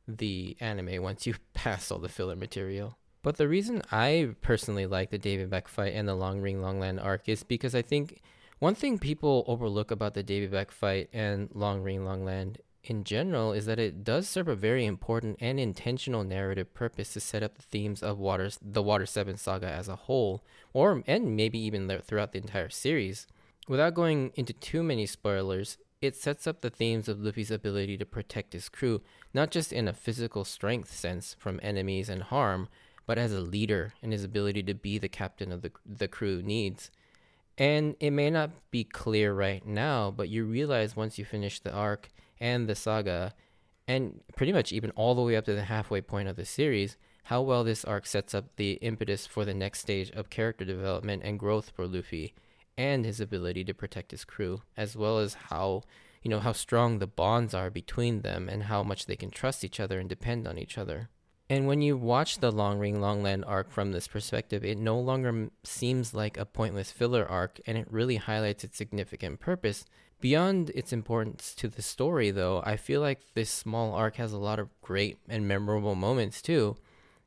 the 0.08 0.56
anime 0.60 1.02
once 1.02 1.26
you 1.26 1.34
pass 1.56 1.90
all 1.90 1.98
the 1.98 2.08
filler 2.08 2.36
material. 2.36 3.00
But 3.24 3.38
the 3.38 3.48
reason 3.48 3.82
I 3.92 4.36
personally 4.42 4.86
like 4.86 5.10
the 5.10 5.18
Davy 5.18 5.46
Back 5.46 5.68
fight 5.68 5.94
and 5.96 6.08
the 6.08 6.14
Long 6.14 6.40
Ring 6.40 6.62
Longland 6.62 7.04
arc 7.04 7.28
is 7.28 7.42
because 7.42 7.74
I 7.74 7.82
think 7.82 8.22
one 8.60 8.76
thing 8.76 9.00
people 9.00 9.44
overlook 9.48 9.90
about 9.90 10.14
the 10.14 10.22
Davy 10.22 10.46
Back 10.46 10.70
fight 10.70 11.10
and 11.14 11.50
Long 11.56 11.82
Ring 11.82 12.06
Longland 12.06 12.58
in 12.90 13.04
general 13.04 13.52
is 13.52 13.66
that 13.66 13.80
it 13.80 14.04
does 14.04 14.28
serve 14.28 14.48
a 14.48 14.56
very 14.56 14.86
important 14.86 15.38
and 15.42 15.60
intentional 15.60 16.24
narrative 16.24 16.74
purpose 16.74 17.14
to 17.14 17.20
set 17.20 17.44
up 17.44 17.56
the 17.56 17.62
themes 17.62 18.02
of 18.02 18.18
Waters, 18.18 18.58
the 18.62 18.82
Water 18.82 19.06
7 19.06 19.36
saga 19.38 19.70
as 19.70 19.88
a 19.88 19.96
whole, 19.96 20.42
or 20.74 21.04
and 21.06 21.36
maybe 21.36 21.60
even 21.60 21.90
throughout 22.00 22.32
the 22.32 22.40
entire 22.40 22.70
series. 22.70 23.28
Without 23.68 23.94
going 23.94 24.32
into 24.36 24.54
too 24.54 24.82
many 24.82 25.06
spoilers, 25.06 25.78
it 26.02 26.16
sets 26.16 26.48
up 26.48 26.62
the 26.62 26.70
themes 26.70 27.10
of 27.10 27.20
Luffy's 27.20 27.52
ability 27.52 27.98
to 27.98 28.06
protect 28.06 28.54
his 28.54 28.70
crew, 28.70 29.02
not 29.34 29.52
just 29.52 29.74
in 29.74 29.88
a 29.88 29.94
physical 29.94 30.46
strength 30.46 30.94
sense 30.94 31.36
from 31.38 31.60
enemies 31.62 32.08
and 32.08 32.24
harm, 32.24 32.70
but 33.06 33.18
as 33.18 33.34
a 33.34 33.42
leader 33.42 33.94
and 34.02 34.14
his 34.14 34.24
ability 34.24 34.64
to 34.64 34.74
be 34.74 34.98
the 34.98 35.10
captain 35.10 35.52
of 35.52 35.62
the, 35.62 35.72
the 35.86 36.08
crew 36.08 36.42
needs. 36.42 36.92
And 37.58 37.96
it 38.00 38.12
may 38.12 38.30
not 38.30 38.52
be 38.72 38.84
clear 38.84 39.34
right 39.34 39.66
now, 39.66 40.12
but 40.12 40.30
you 40.30 40.46
realize 40.46 40.96
once 40.96 41.18
you 41.18 41.26
finish 41.26 41.60
the 41.60 41.74
arc 41.74 42.10
and 42.40 42.68
the 42.68 42.76
saga, 42.76 43.34
and 43.88 44.22
pretty 44.36 44.54
much 44.54 44.72
even 44.72 44.92
all 44.92 45.16
the 45.16 45.22
way 45.22 45.36
up 45.36 45.46
to 45.46 45.54
the 45.54 45.64
halfway 45.64 46.02
point 46.02 46.28
of 46.28 46.36
the 46.36 46.46
series, 46.46 46.98
how 47.24 47.42
well 47.42 47.64
this 47.64 47.86
arc 47.86 48.06
sets 48.06 48.34
up 48.34 48.56
the 48.56 48.74
impetus 48.74 49.26
for 49.26 49.46
the 49.46 49.54
next 49.54 49.80
stage 49.80 50.12
of 50.12 50.30
character 50.30 50.66
development 50.66 51.24
and 51.26 51.40
growth 51.40 51.72
for 51.76 51.88
Luffy 51.88 52.34
and 52.78 53.06
his 53.06 53.20
ability 53.20 53.64
to 53.66 53.74
protect 53.74 54.12
his 54.12 54.24
crew, 54.24 54.62
as 54.76 54.96
well 54.96 55.18
as 55.18 55.34
how 55.34 55.84
you 56.24 56.30
know 56.30 56.40
how 56.40 56.52
strong 56.52 57.00
the 57.00 57.08
bonds 57.08 57.54
are 57.54 57.70
between 57.70 58.22
them 58.22 58.50
and 58.50 58.64
how 58.64 58.84
much 58.84 59.06
they 59.06 59.16
can 59.16 59.30
trust 59.30 59.64
each 59.64 59.80
other 59.80 60.00
and 60.00 60.10
depend 60.10 60.48
on 60.48 60.58
each 60.58 60.78
other. 60.78 61.10
And 61.50 61.68
when 61.68 61.82
you 61.82 61.96
watch 61.96 62.40
the 62.40 62.52
Long 62.52 62.78
Ring 62.78 63.00
Longland 63.00 63.46
arc 63.48 63.72
from 63.72 63.92
this 63.94 64.08
perspective, 64.08 64.66
it 64.66 64.78
no 64.78 65.00
longer 65.00 65.50
seems 65.64 66.14
like 66.14 66.38
a 66.38 66.46
pointless 66.46 66.92
filler 66.92 67.26
arc 67.26 67.62
and 67.66 67.78
it 67.78 67.88
really 67.90 68.18
highlights 68.18 68.66
its 68.66 68.78
significant 68.78 69.40
purpose 69.40 69.86
Beyond 70.20 70.72
its 70.72 70.92
importance 70.92 71.54
to 71.56 71.68
the 71.68 71.84
story, 71.84 72.32
though, 72.32 72.64
I 72.66 72.76
feel 72.76 73.02
like 73.02 73.22
this 73.36 73.52
small 73.52 73.94
arc 73.94 74.16
has 74.16 74.34
a 74.34 74.40
lot 74.40 74.58
of 74.58 74.70
great 74.82 75.20
and 75.30 75.48
memorable 75.48 75.94
moments 75.94 76.42
too. 76.42 76.76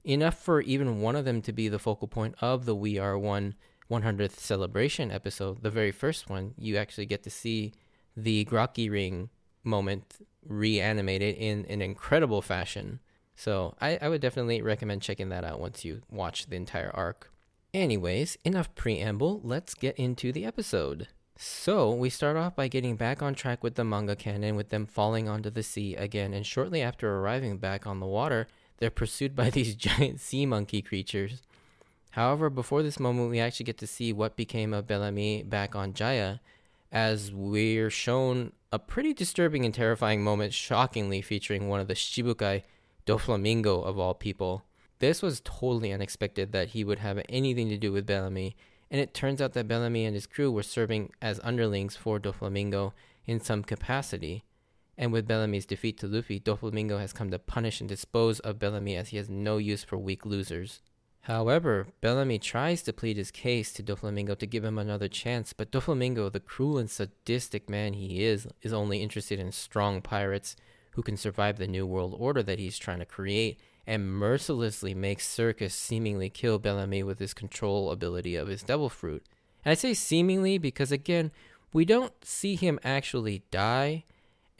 Enough 0.03 0.37
for 0.37 0.61
even 0.63 1.01
one 1.01 1.15
of 1.15 1.25
them 1.25 1.41
to 1.43 1.53
be 1.53 1.69
the 1.69 1.79
focal 1.79 2.09
point 2.09 2.35
of 2.41 2.65
the 2.65 2.75
We 2.75 2.99
Are 2.99 3.19
One 3.19 3.55
100th 3.91 4.39
celebration 4.39 5.11
episode, 5.11 5.63
the 5.63 5.71
very 5.71 5.93
first 5.93 6.29
one. 6.29 6.55
You 6.57 6.77
actually 6.77 7.07
get 7.07 7.23
to 7.25 7.31
see 7.31 7.73
the 8.17 8.45
Groggy 8.45 8.91
ring 8.91 9.31
moment 9.63 10.27
reanimated 10.45 11.37
in 11.37 11.67
an 11.67 11.83
incredible 11.83 12.43
fashion. 12.43 13.01
So 13.37 13.75
I, 13.81 13.99
I 14.01 14.09
would 14.09 14.21
definitely 14.21 14.63
recommend 14.63 15.03
checking 15.03 15.29
that 15.29 15.45
out 15.45 15.61
once 15.61 15.85
you 15.85 16.03
watch 16.11 16.47
the 16.47 16.57
entire 16.57 16.91
arc. 16.93 17.31
Anyways, 17.73 18.37
enough 18.45 18.75
preamble, 18.75 19.41
let's 19.45 19.75
get 19.75 19.97
into 19.97 20.33
the 20.33 20.45
episode. 20.45 21.09
So, 21.43 21.91
we 21.91 22.11
start 22.11 22.37
off 22.37 22.55
by 22.55 22.69
getting 22.69 22.97
back 22.97 23.23
on 23.23 23.35
track 23.35 23.63
with 23.63 23.75
the 23.75 23.83
manga 23.83 24.15
canon, 24.15 24.57
with 24.57 24.69
them 24.69 24.85
falling 24.85 25.27
onto 25.27 25.49
the 25.49 25.63
sea 25.63 25.95
again, 25.97 26.35
and 26.35 26.45
shortly 26.45 26.83
after 26.83 27.17
arriving 27.17 27.57
back 27.57 27.87
on 27.87 27.99
the 27.99 28.05
water, 28.05 28.47
they're 28.77 28.91
pursued 28.91 29.35
by 29.35 29.49
these 29.51 29.75
giant 29.75 30.21
sea 30.21 30.45
monkey 30.45 30.83
creatures. 30.83 31.41
However, 32.11 32.51
before 32.51 32.83
this 32.83 33.01
moment, 33.01 33.31
we 33.31 33.41
actually 33.41 33.65
get 33.65 33.79
to 33.79 33.87
see 33.87 34.13
what 34.13 34.37
became 34.37 34.75
of 34.75 34.87
Bellamy 34.87 35.43
back 35.43 35.75
on 35.75 35.95
Jaya, 35.95 36.41
as 36.93 37.33
we're 37.33 37.89
shown 37.89 38.53
a 38.71 38.79
pretty 38.79 39.15
disturbing 39.15 39.65
and 39.65 39.73
terrifying 39.73 40.23
moment, 40.23 40.53
shockingly 40.53 41.23
featuring 41.23 41.71
one 41.71 41.81
of 41.81 41.89
the 41.89 41.95
Shichibukai 41.95 42.65
Doflamingo 43.07 43.83
of 43.83 43.99
all 43.99 44.13
people. 44.13 44.65
This 44.99 45.23
was 45.23 45.41
totally 45.43 45.91
unexpected 45.91 46.53
that 46.53 46.69
he 46.69 46.85
would 46.85 46.99
have 46.99 47.23
anything 47.31 47.71
to 47.71 47.79
do 47.79 47.93
with 47.93 48.05
Bellamy, 48.05 48.57
and 48.91 49.01
it 49.01 49.15
turns 49.15 49.41
out 49.41 49.53
that 49.53 49.69
Bellamy 49.69 50.05
and 50.05 50.15
his 50.15 50.27
crew 50.27 50.51
were 50.51 50.63
serving 50.63 51.13
as 51.23 51.41
underlings 51.45 51.97
for 51.97 52.19
Doflamingo 52.19 52.93
in 53.25 53.41
some 53.41 53.63
capacity. 53.63 54.45
And 54.99 55.13
with 55.13 55.29
Bellamy's 55.29 55.65
defeat 55.65 55.99
to 55.99 56.07
Luffy, 56.07 56.41
Doflamingo 56.41 56.99
has 56.99 57.13
come 57.13 57.31
to 57.31 57.39
punish 57.39 57.81
and 57.81 57.89
dispose 57.89 58.41
of 58.41 58.59
Bellamy 58.59 58.97
as 58.97 59.11
he 59.11 59.17
has 59.17 59.31
no 59.31 59.59
use 59.59 59.85
for 59.85 59.97
weak 59.97 60.27
losers. 60.27 60.83
However, 61.23 61.87
Bellamy 62.01 62.39
tries 62.39 62.83
to 62.83 62.93
plead 62.93 63.17
his 63.17 63.31
case 63.31 63.73
to 63.75 63.83
Doflamingo 63.83 64.37
to 64.39 64.47
give 64.47 64.65
him 64.65 64.79
another 64.79 65.09
chance, 65.09 65.53
but 65.53 65.71
Doflamingo, 65.71 66.33
the 66.33 66.41
cruel 66.41 66.79
and 66.79 66.91
sadistic 66.91 67.69
man 67.69 67.93
he 67.93 68.25
is, 68.25 68.49
is 68.63 68.73
only 68.73 69.03
interested 69.03 69.39
in 69.39 69.53
strong 69.53 70.03
pirates 70.03 70.57
who 70.93 71.03
can 71.03 71.17
survive 71.17 71.59
the 71.59 71.69
new 71.69 71.87
world 71.87 72.17
order 72.19 72.43
that 72.43 72.59
he's 72.59 72.79
trying 72.79 72.99
to 72.99 73.05
create 73.05 73.61
and 73.91 74.09
mercilessly 74.09 74.95
makes 74.95 75.27
Sarquiss 75.27 75.73
seemingly 75.73 76.31
kill 76.31 76.61
Bellamy 76.61 77.03
with 77.03 77.19
his 77.19 77.35
control 77.35 77.91
ability 77.91 78.37
of 78.37 78.47
his 78.47 78.63
devil 78.63 78.89
fruit. 78.89 79.27
And 79.65 79.73
I 79.73 79.75
say 79.75 79.95
seemingly 79.95 80.59
because, 80.59 80.93
again, 80.93 81.33
we 81.73 81.85
don't 81.85 82.13
see 82.25 82.55
him 82.55 82.79
actually 82.85 83.43
die, 83.51 84.05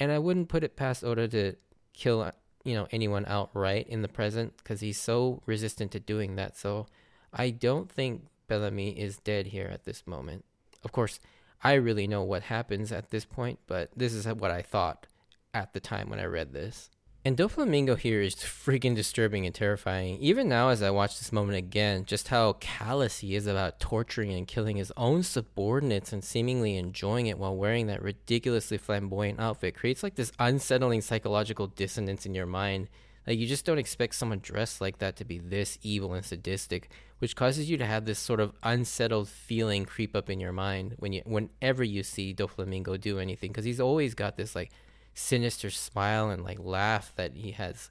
and 0.01 0.11
I 0.11 0.19
wouldn't 0.19 0.49
put 0.49 0.65
it 0.65 0.75
past 0.75 1.05
Oda 1.05 1.29
to 1.29 1.55
kill 1.93 2.29
you 2.65 2.75
know 2.75 2.89
anyone 2.91 3.25
outright 3.29 3.87
in 3.87 4.03
the 4.03 4.09
present 4.09 4.57
because 4.57 4.81
he's 4.81 5.01
so 5.01 5.43
resistant 5.47 5.93
to 5.93 6.01
doing 6.01 6.35
that. 6.35 6.57
So 6.57 6.87
I 7.33 7.51
don't 7.51 7.89
think 7.89 8.27
Bellamy 8.49 8.99
is 8.99 9.19
dead 9.19 9.47
here 9.47 9.71
at 9.73 9.85
this 9.85 10.09
moment. 10.09 10.45
Of 10.83 10.91
course, 10.91 11.21
I 11.63 11.75
really 11.75 12.09
know 12.09 12.25
what 12.25 12.43
happens 12.43 12.91
at 12.91 13.11
this 13.11 13.27
point, 13.27 13.61
but 13.69 13.91
this 13.97 14.13
is 14.13 14.27
what 14.27 14.51
I 14.51 14.63
thought 14.63 15.07
at 15.55 15.73
the 15.73 15.79
time 15.79 16.11
when 16.11 16.19
I 16.19 16.25
read 16.25 16.53
this. 16.53 16.91
And 17.23 17.37
Doflamingo 17.37 17.99
here 17.99 18.23
is 18.23 18.35
freaking 18.37 18.97
disturbing 18.97 19.45
and 19.45 19.55
terrifying. 19.55 20.17
Even 20.21 20.49
now, 20.49 20.71
as 20.71 20.83
I 20.83 20.89
watch 20.89 21.19
this 21.19 21.33
moment 21.33 21.59
again, 21.59 22.07
just 22.07 22.29
how 22.29 22.55
callous 22.55 23.19
he 23.19 23.35
is 23.35 23.47
about 23.47 23.79
torturing 23.79 24.33
and 24.33 24.47
killing 24.49 24.79
his 24.79 24.93
own 24.97 25.23
subordinates 25.23 26.15
and 26.15 26.25
seemingly 26.25 26.79
enjoying 26.79 27.27
it 27.27 27.39
while 27.39 27.55
wearing 27.55 27.89
that 27.89 28.03
ridiculously 28.03 28.79
flamboyant 28.79 29.39
outfit 29.39 29.75
creates 29.75 30.03
like 30.03 30.15
this 30.15 30.33
unsettling 30.39 31.03
psychological 31.03 31.67
dissonance 31.67 32.25
in 32.25 32.35
your 32.35 32.47
mind. 32.47 32.89
Like, 33.27 33.39
you 33.39 33.47
just 33.47 33.67
don't 33.67 33.79
expect 33.79 34.15
someone 34.15 34.39
dressed 34.39 34.81
like 34.81 34.99
that 34.99 35.17
to 35.17 35.27
be 35.27 35.39
this 35.39 35.79
evil 35.83 36.15
and 36.15 36.25
sadistic, 36.25 36.91
which 37.19 37.37
causes 37.37 37.69
you 37.69 37.77
to 37.77 37.85
have 37.85 38.07
this 38.07 38.19
sort 38.19 38.41
of 38.41 38.55
unsettled 38.63 39.29
feeling 39.29 39.85
creep 39.85 40.17
up 40.17 40.31
in 40.31 40.41
your 40.41 40.53
mind 40.53 40.95
when 40.99 41.13
you, 41.13 41.21
whenever 41.27 41.85
you 41.85 42.03
see 42.03 42.33
Doflamingo 42.33 42.99
do 42.99 43.19
anything, 43.19 43.51
because 43.51 43.67
he's 43.67 43.79
always 43.79 44.15
got 44.15 44.39
this 44.39 44.57
like 44.57 44.73
sinister 45.21 45.71
smile 45.71 46.31
and 46.31 46.43
like 46.43 46.59
laugh 46.59 47.13
that 47.17 47.37
he 47.37 47.53
has 47.53 47.91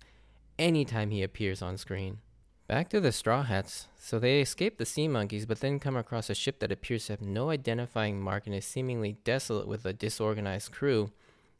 anytime 0.57 1.11
he 1.11 1.23
appears 1.23 1.61
on 1.61 1.77
screen. 1.77 2.19
Back 2.67 2.89
to 2.89 2.99
the 2.99 3.11
Straw 3.11 3.43
Hats. 3.43 3.87
So 3.97 4.19
they 4.19 4.41
escape 4.41 4.77
the 4.77 4.85
sea 4.85 5.07
monkeys, 5.07 5.45
but 5.45 5.59
then 5.59 5.79
come 5.79 5.97
across 5.97 6.29
a 6.29 6.35
ship 6.35 6.59
that 6.59 6.71
appears 6.71 7.05
to 7.05 7.13
have 7.13 7.21
no 7.21 7.49
identifying 7.49 8.21
mark 8.21 8.45
and 8.45 8.55
is 8.55 8.65
seemingly 8.65 9.17
desolate 9.23 9.67
with 9.67 9.85
a 9.85 9.93
disorganized 9.93 10.71
crew. 10.71 11.11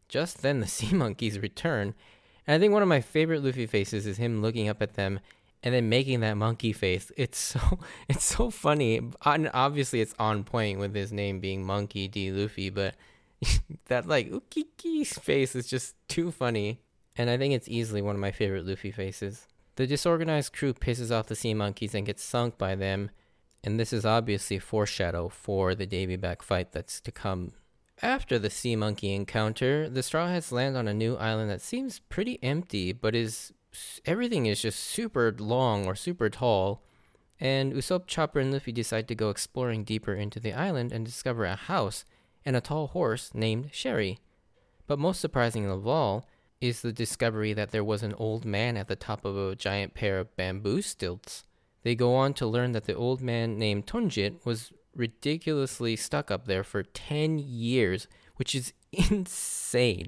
Just 0.08 0.42
then, 0.42 0.60
the 0.60 0.68
sea 0.78 0.94
monkeys 0.94 1.40
return, 1.40 1.96
and 2.46 2.56
I 2.56 2.60
think 2.60 2.74
one 2.74 2.82
of 2.82 2.88
my 2.88 3.02
favorite 3.02 3.44
Luffy 3.44 3.68
faces 3.68 4.08
is 4.08 4.18
him 4.18 4.42
looking 4.42 4.70
up 4.70 4.82
at 4.82 4.96
them 4.96 5.20
and 5.62 5.74
then 5.74 5.90
making 5.90 6.22
that 6.22 6.36
monkey 6.38 6.74
face. 6.74 7.12
It's 7.18 7.38
so 7.38 7.80
it's 8.10 8.24
so 8.24 8.50
funny. 8.50 9.02
And 9.26 9.52
obviously, 9.54 10.02
it's 10.02 10.16
on 10.18 10.44
point 10.44 10.80
with 10.80 10.96
his 10.96 11.14
name 11.14 11.40
being 11.40 11.64
Monkey 11.64 12.08
D. 12.08 12.32
Luffy, 12.32 12.70
but 12.70 12.96
that 13.86 14.08
like 14.08 14.29
ukiki 14.29 15.05
face 15.05 15.55
is 15.55 15.67
just 15.67 15.96
too 16.08 16.31
funny. 16.31 16.81
And 17.15 17.29
I 17.29 17.38
think 17.38 17.53
it's 17.53 17.67
easily 17.67 18.01
one 18.01 18.15
of 18.15 18.22
my 18.22 18.31
favorite 18.31 18.65
Luffy 18.65 18.91
faces. 18.91 19.48
The 19.75 19.88
disorganized 19.88 20.53
crew 20.53 20.74
pisses 20.74 21.12
off 21.12 21.27
the 21.27 21.36
sea 21.36 21.53
monkeys 21.53 21.96
and 21.96 22.05
gets 22.05 22.24
sunk 22.24 22.58
by 22.58 22.75
them, 22.75 23.12
and 23.63 23.79
this 23.79 23.93
is 23.93 24.05
obviously 24.05 24.58
a 24.58 24.62
foreshadow 24.62 25.29
for 25.29 25.75
the 25.75 25.86
Davy 25.86 26.15
back 26.15 26.41
fight 26.41 26.72
that's 26.72 27.00
to 27.01 27.12
come. 27.12 27.53
After 28.01 28.39
the 28.39 28.50
sea 28.50 28.75
monkey 28.75 29.13
encounter, 29.13 29.89
the 29.89 30.03
Straw 30.03 30.27
Hats 30.27 30.51
land 30.51 30.77
on 30.77 30.88
a 30.88 30.93
new 30.93 31.15
island 31.17 31.50
that 31.50 31.62
seems 31.62 32.00
pretty 32.00 32.39
empty, 32.41 32.93
but 32.93 33.15
is 33.15 33.53
everything 34.05 34.46
is 34.46 34.62
just 34.62 34.79
super 34.79 35.36
long 35.38 35.86
or 35.86 35.96
super 35.96 36.29
tall. 36.29 36.84
And 37.39 37.74
Usopp, 37.74 38.08
Chopper, 38.08 38.39
and 38.39 38.51
Luffy 38.51 38.72
decide 38.72 39.08
to 39.08 39.15
go 39.15 39.29
exploring 39.29 39.84
deeper 39.84 40.13
into 40.13 40.39
the 40.39 40.53
island 40.53 40.91
and 40.91 41.05
discover 41.05 41.46
a 41.46 41.55
house 41.55 42.03
and 42.46 42.55
a 42.55 42.62
tall 42.62 42.88
horse 42.88 43.31
named 43.34 43.69
Sherry. 43.72 44.19
But 44.88 45.00
most 45.00 45.22
surprising 45.22 45.65
of 45.65 45.88
all 45.88 46.25
is 46.62 46.81
the 46.81 46.91
discovery 46.91 47.53
that 47.53 47.72
there 47.72 47.84
was 47.84 48.03
an 48.03 48.13
old 48.15 48.46
man 48.46 48.75
at 48.75 48.88
the 48.88 48.96
top 48.96 49.24
of 49.24 49.38
a 49.38 49.55
giant 49.55 49.93
pair 49.93 50.19
of 50.19 50.36
bamboo 50.36 50.81
stilts. 50.81 51.43
They 51.84 51.96
go 51.96 52.15
on 52.15 52.34
to 52.36 52.48
learn 52.48 52.74
that 52.74 52.86
the 52.86 52.96
old 52.96 53.22
man 53.22 53.58
named 53.58 53.88
Tonjit 53.88 54.46
was 54.46 54.72
ridiculously 54.96 55.96
stuck 55.96 56.29
up 56.29 56.46
there 56.46 56.63
for 56.63 56.84
10 56.84 57.39
years, 57.39 58.08
which 58.36 58.53
is 58.53 58.74
insane. 58.91 60.08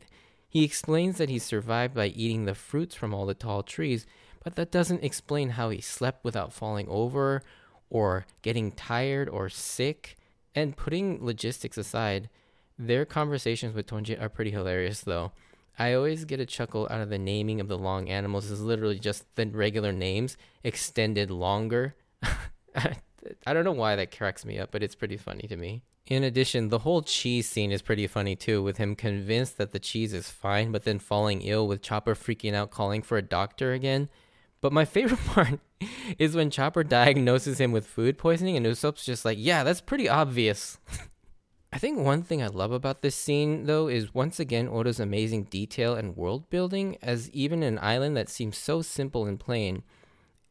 He 0.49 0.65
explains 0.65 1.17
that 1.17 1.29
he 1.29 1.39
survived 1.39 1.93
by 1.93 2.07
eating 2.07 2.45
the 2.45 2.55
fruits 2.55 2.93
from 2.93 3.13
all 3.13 3.25
the 3.25 3.33
tall 3.33 3.63
trees, 3.63 4.05
but 4.43 4.55
that 4.55 4.71
doesn't 4.71 5.03
explain 5.03 5.51
how 5.51 5.69
he 5.69 5.79
slept 5.79 6.25
without 6.25 6.51
falling 6.51 6.87
over 6.89 7.41
or 7.89 8.25
getting 8.41 8.71
tired 8.71 9.29
or 9.29 9.47
sick. 9.47 10.17
And 10.53 10.75
putting 10.75 11.23
logistics 11.23 11.77
aside, 11.77 12.29
their 12.77 13.05
conversations 13.05 13.75
with 13.75 13.87
Tonji 13.87 14.21
are 14.21 14.29
pretty 14.29 14.51
hilarious 14.51 15.01
though. 15.01 15.31
I 15.79 15.93
always 15.93 16.25
get 16.25 16.39
a 16.39 16.45
chuckle 16.45 16.87
out 16.91 17.01
of 17.01 17.09
the 17.09 17.17
naming 17.17 17.61
of 17.61 17.67
the 17.67 17.77
long 17.77 18.09
animals 18.09 18.51
is 18.51 18.61
literally 18.61 18.99
just 18.99 19.23
the 19.35 19.47
regular 19.47 19.91
names 19.91 20.37
extended 20.63 21.31
longer. 21.31 21.95
I 22.75 23.53
don't 23.53 23.63
know 23.63 23.71
why 23.71 23.95
that 23.95 24.15
cracks 24.15 24.45
me 24.45 24.59
up, 24.59 24.71
but 24.71 24.83
it's 24.83 24.95
pretty 24.95 25.17
funny 25.17 25.47
to 25.47 25.55
me. 25.55 25.83
In 26.07 26.23
addition, 26.23 26.69
the 26.69 26.79
whole 26.79 27.01
cheese 27.01 27.47
scene 27.47 27.71
is 27.71 27.81
pretty 27.81 28.07
funny 28.07 28.35
too, 28.35 28.61
with 28.61 28.77
him 28.77 28.95
convinced 28.95 29.57
that 29.57 29.71
the 29.71 29.79
cheese 29.79 30.13
is 30.13 30.29
fine, 30.29 30.71
but 30.71 30.83
then 30.83 30.99
falling 30.99 31.41
ill 31.41 31.67
with 31.67 31.81
Chopper 31.81 32.15
freaking 32.15 32.53
out 32.53 32.71
calling 32.71 33.01
for 33.01 33.17
a 33.17 33.21
doctor 33.21 33.73
again. 33.73 34.09
But 34.61 34.71
my 34.71 34.85
favorite 34.85 35.19
part 35.25 35.59
is 36.17 36.35
when 36.35 36.51
Chopper 36.51 36.83
diagnoses 36.83 37.59
him 37.59 37.71
with 37.71 37.87
food 37.87 38.17
poisoning 38.17 38.55
and 38.55 38.65
Usopp's 38.65 39.03
just 39.03 39.25
like, 39.25 39.37
yeah, 39.39 39.63
that's 39.63 39.81
pretty 39.81 40.07
obvious. 40.07 40.77
I 41.73 41.77
think 41.77 41.99
one 41.99 42.21
thing 42.21 42.43
I 42.43 42.47
love 42.47 42.73
about 42.73 43.01
this 43.01 43.15
scene, 43.15 43.65
though, 43.65 43.87
is 43.87 44.13
once 44.13 44.41
again 44.41 44.67
Oda's 44.67 44.99
amazing 44.99 45.45
detail 45.45 45.95
and 45.95 46.17
world 46.17 46.49
building, 46.49 46.97
as 47.01 47.29
even 47.31 47.63
an 47.63 47.79
island 47.79 48.17
that 48.17 48.29
seems 48.29 48.57
so 48.57 48.81
simple 48.81 49.25
and 49.25 49.39
plain 49.39 49.83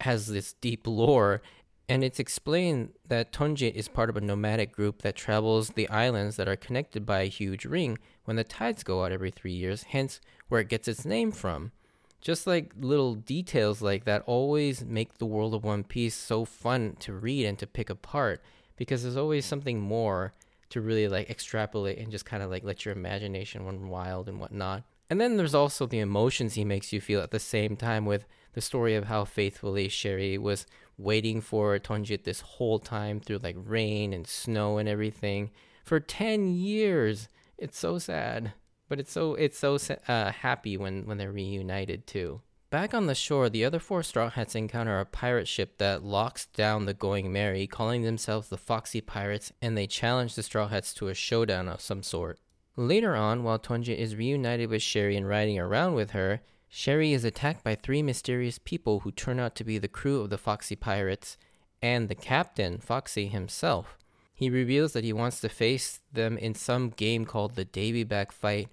has 0.00 0.28
this 0.28 0.54
deep 0.54 0.86
lore. 0.86 1.42
And 1.90 2.02
it's 2.02 2.20
explained 2.20 2.94
that 3.06 3.32
Tonjit 3.32 3.74
is 3.74 3.86
part 3.86 4.08
of 4.08 4.16
a 4.16 4.22
nomadic 4.22 4.72
group 4.72 5.02
that 5.02 5.14
travels 5.14 5.70
the 5.70 5.90
islands 5.90 6.36
that 6.36 6.48
are 6.48 6.56
connected 6.56 7.04
by 7.04 7.20
a 7.20 7.26
huge 7.26 7.66
ring 7.66 7.98
when 8.24 8.36
the 8.36 8.44
tides 8.44 8.82
go 8.82 9.04
out 9.04 9.12
every 9.12 9.30
three 9.30 9.52
years, 9.52 9.82
hence 9.82 10.20
where 10.48 10.62
it 10.62 10.68
gets 10.68 10.88
its 10.88 11.04
name 11.04 11.32
from 11.32 11.72
just 12.20 12.46
like 12.46 12.72
little 12.78 13.14
details 13.14 13.80
like 13.80 14.04
that 14.04 14.22
always 14.26 14.84
make 14.84 15.18
the 15.18 15.26
world 15.26 15.54
of 15.54 15.64
One 15.64 15.84
Piece 15.84 16.14
so 16.14 16.44
fun 16.44 16.96
to 17.00 17.12
read 17.12 17.46
and 17.46 17.58
to 17.58 17.66
pick 17.66 17.88
apart 17.90 18.42
because 18.76 19.02
there's 19.02 19.16
always 19.16 19.44
something 19.44 19.80
more 19.80 20.34
to 20.70 20.80
really 20.80 21.08
like 21.08 21.30
extrapolate 21.30 21.98
and 21.98 22.10
just 22.10 22.24
kind 22.24 22.42
of 22.42 22.50
like 22.50 22.64
let 22.64 22.84
your 22.84 22.92
imagination 22.92 23.64
run 23.64 23.88
wild 23.88 24.28
and 24.28 24.38
whatnot. 24.38 24.84
And 25.08 25.20
then 25.20 25.36
there's 25.36 25.54
also 25.54 25.86
the 25.86 25.98
emotions 25.98 26.54
he 26.54 26.64
makes 26.64 26.92
you 26.92 27.00
feel 27.00 27.20
at 27.20 27.32
the 27.32 27.40
same 27.40 27.76
time 27.76 28.06
with 28.06 28.26
the 28.52 28.60
story 28.60 28.94
of 28.94 29.04
how 29.04 29.24
faithfully 29.24 29.88
Sherry 29.88 30.38
was 30.38 30.66
waiting 30.96 31.40
for 31.40 31.78
Tonjit 31.78 32.22
this 32.22 32.40
whole 32.40 32.78
time 32.78 33.18
through 33.18 33.38
like 33.38 33.56
rain 33.58 34.12
and 34.12 34.26
snow 34.26 34.78
and 34.78 34.88
everything 34.88 35.50
for 35.84 35.98
10 35.98 36.54
years. 36.54 37.28
It's 37.58 37.78
so 37.78 37.98
sad 37.98 38.52
but 38.90 38.98
it's 38.98 39.12
so 39.12 39.34
it's 39.36 39.58
so 39.58 39.78
uh, 40.08 40.32
happy 40.32 40.76
when 40.76 41.06
when 41.06 41.16
they're 41.16 41.32
reunited 41.32 42.06
too. 42.06 42.42
Back 42.70 42.92
on 42.92 43.06
the 43.06 43.14
shore, 43.14 43.48
the 43.48 43.64
other 43.64 43.78
four 43.78 44.02
Straw 44.02 44.28
Hats 44.30 44.54
encounter 44.54 45.00
a 45.00 45.06
pirate 45.06 45.48
ship 45.48 45.78
that 45.78 46.04
locks 46.04 46.46
down 46.46 46.84
the 46.84 46.94
Going 46.94 47.32
Merry, 47.32 47.66
calling 47.66 48.02
themselves 48.02 48.48
the 48.48 48.58
Foxy 48.58 49.00
Pirates, 49.00 49.52
and 49.62 49.76
they 49.76 49.86
challenge 49.86 50.34
the 50.34 50.42
Straw 50.42 50.68
Hats 50.68 50.92
to 50.94 51.08
a 51.08 51.14
showdown 51.14 51.68
of 51.68 51.80
some 51.80 52.02
sort. 52.02 52.38
Later 52.76 53.16
on, 53.16 53.42
while 53.42 53.58
Tonja 53.58 53.96
is 53.96 54.14
reunited 54.14 54.70
with 54.70 54.82
Sherry 54.82 55.16
and 55.16 55.28
riding 55.28 55.58
around 55.58 55.94
with 55.94 56.10
her, 56.10 56.42
Sherry 56.68 57.12
is 57.12 57.24
attacked 57.24 57.64
by 57.64 57.74
three 57.74 58.02
mysterious 58.02 58.58
people 58.58 59.00
who 59.00 59.10
turn 59.10 59.40
out 59.40 59.56
to 59.56 59.64
be 59.64 59.78
the 59.78 59.88
crew 59.88 60.20
of 60.20 60.30
the 60.30 60.38
Foxy 60.38 60.76
Pirates 60.76 61.36
and 61.82 62.08
the 62.08 62.14
captain, 62.14 62.78
Foxy 62.78 63.26
himself. 63.26 63.98
He 64.40 64.48
reveals 64.48 64.94
that 64.94 65.04
he 65.04 65.12
wants 65.12 65.38
to 65.42 65.50
face 65.50 66.00
them 66.10 66.38
in 66.38 66.54
some 66.54 66.88
game 66.88 67.26
called 67.26 67.56
the 67.56 67.64
Davy 67.66 68.04
Back 68.04 68.32
Fight, 68.32 68.70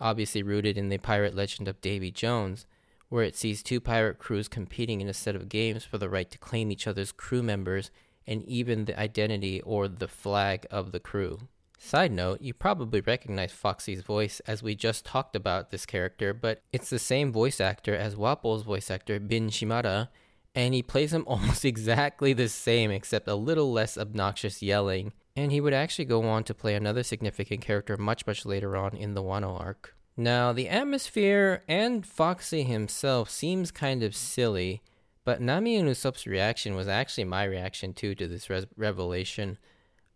obviously 0.00 0.40
rooted 0.44 0.78
in 0.78 0.88
the 0.88 0.98
pirate 0.98 1.34
legend 1.34 1.66
of 1.66 1.80
Davy 1.80 2.12
Jones, 2.12 2.64
where 3.08 3.24
it 3.24 3.34
sees 3.34 3.60
two 3.60 3.80
pirate 3.80 4.20
crews 4.20 4.46
competing 4.46 5.00
in 5.00 5.08
a 5.08 5.12
set 5.12 5.34
of 5.34 5.48
games 5.48 5.82
for 5.84 5.98
the 5.98 6.08
right 6.08 6.30
to 6.30 6.38
claim 6.38 6.70
each 6.70 6.86
other's 6.86 7.10
crew 7.10 7.42
members 7.42 7.90
and 8.24 8.44
even 8.44 8.84
the 8.84 8.96
identity 9.00 9.60
or 9.62 9.88
the 9.88 10.06
flag 10.06 10.64
of 10.70 10.92
the 10.92 11.00
crew. 11.00 11.40
Side 11.76 12.12
note, 12.12 12.40
you 12.40 12.54
probably 12.54 13.00
recognize 13.00 13.50
Foxy's 13.50 14.02
voice 14.02 14.38
as 14.46 14.62
we 14.62 14.76
just 14.76 15.04
talked 15.04 15.34
about 15.34 15.72
this 15.72 15.86
character, 15.86 16.32
but 16.32 16.62
it's 16.72 16.88
the 16.88 17.00
same 17.00 17.32
voice 17.32 17.60
actor 17.60 17.96
as 17.96 18.14
Wapol's 18.14 18.62
voice 18.62 18.92
actor, 18.92 19.18
Bin 19.18 19.48
Shimada, 19.50 20.08
and 20.54 20.74
he 20.74 20.82
plays 20.82 21.12
him 21.12 21.24
almost 21.26 21.64
exactly 21.64 22.32
the 22.32 22.48
same 22.48 22.90
except 22.90 23.28
a 23.28 23.34
little 23.34 23.72
less 23.72 23.96
obnoxious 23.96 24.62
yelling 24.62 25.12
and 25.36 25.52
he 25.52 25.60
would 25.60 25.72
actually 25.72 26.04
go 26.04 26.22
on 26.28 26.44
to 26.44 26.54
play 26.54 26.74
another 26.74 27.02
significant 27.02 27.60
character 27.60 27.96
much, 27.96 28.26
much 28.26 28.44
later 28.44 28.76
on 28.76 28.96
in 28.96 29.14
the 29.14 29.22
Wano 29.22 29.58
arc. 29.58 29.94
Now, 30.16 30.52
the 30.52 30.68
atmosphere 30.68 31.62
and 31.68 32.04
Foxy 32.04 32.62
himself 32.62 33.30
seems 33.30 33.70
kind 33.70 34.02
of 34.02 34.14
silly, 34.14 34.82
but 35.24 35.40
Nami 35.40 35.76
and 35.76 35.88
Usopp's 35.88 36.26
reaction 36.26 36.74
was 36.74 36.88
actually 36.88 37.24
my 37.24 37.44
reaction 37.44 37.94
too 37.94 38.14
to 38.16 38.26
this 38.26 38.50
res- 38.50 38.66
revelation. 38.76 39.56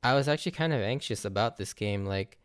I 0.03 0.15
was 0.15 0.29
actually 0.29 0.53
kind 0.53 0.73
of 0.73 0.81
anxious 0.81 1.25
about 1.25 1.57
this 1.57 1.73
game. 1.73 2.05
Like, 2.05 2.39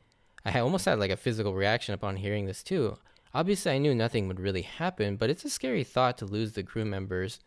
I 0.45 0.59
almost 0.59 0.85
had 0.85 0.99
like 0.99 1.11
a 1.11 1.17
physical 1.17 1.55
reaction 1.55 1.93
upon 1.93 2.17
hearing 2.17 2.45
this 2.45 2.63
too. 2.63 2.97
Obviously, 3.33 3.71
I 3.73 3.77
knew 3.77 3.93
nothing 3.93 4.27
would 4.27 4.39
really 4.39 4.61
happen, 4.61 5.17
but 5.17 5.29
it's 5.29 5.43
a 5.43 5.49
scary 5.49 5.83
thought 5.83 6.17
to 6.19 6.25
lose 6.25 6.53
the 6.53 6.63
crew 6.63 6.85
members. 6.85 7.39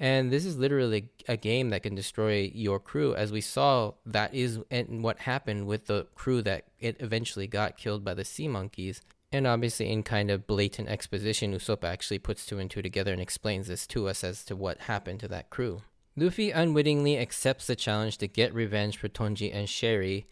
And 0.00 0.30
this 0.30 0.44
is 0.44 0.56
literally 0.56 1.08
a 1.26 1.36
game 1.36 1.70
that 1.70 1.82
can 1.82 1.96
destroy 1.96 2.50
your 2.54 2.78
crew, 2.78 3.14
as 3.14 3.32
we 3.32 3.40
saw 3.40 3.92
that 4.06 4.32
is 4.32 4.60
and 4.70 5.02
what 5.02 5.20
happened 5.20 5.66
with 5.66 5.86
the 5.86 6.06
crew 6.14 6.40
that 6.42 6.66
it 6.78 6.96
eventually 7.00 7.48
got 7.48 7.76
killed 7.76 8.04
by 8.04 8.14
the 8.14 8.24
sea 8.24 8.46
monkeys. 8.46 9.02
And 9.32 9.46
obviously, 9.46 9.90
in 9.90 10.04
kind 10.04 10.30
of 10.30 10.46
blatant 10.46 10.88
exposition, 10.88 11.52
Usopp 11.52 11.84
actually 11.84 12.20
puts 12.20 12.46
two 12.46 12.58
and 12.58 12.70
two 12.70 12.80
together 12.80 13.12
and 13.12 13.20
explains 13.20 13.66
this 13.66 13.86
to 13.88 14.08
us 14.08 14.22
as 14.22 14.44
to 14.44 14.56
what 14.56 14.82
happened 14.82 15.20
to 15.20 15.28
that 15.28 15.50
crew. 15.50 15.82
Luffy 16.16 16.50
unwittingly 16.50 17.18
accepts 17.18 17.66
the 17.66 17.76
challenge 17.76 18.18
to 18.18 18.26
get 18.26 18.54
revenge 18.54 18.96
for 18.96 19.08
Tonji 19.08 19.54
and 19.54 19.68
Sherry. 19.68 20.26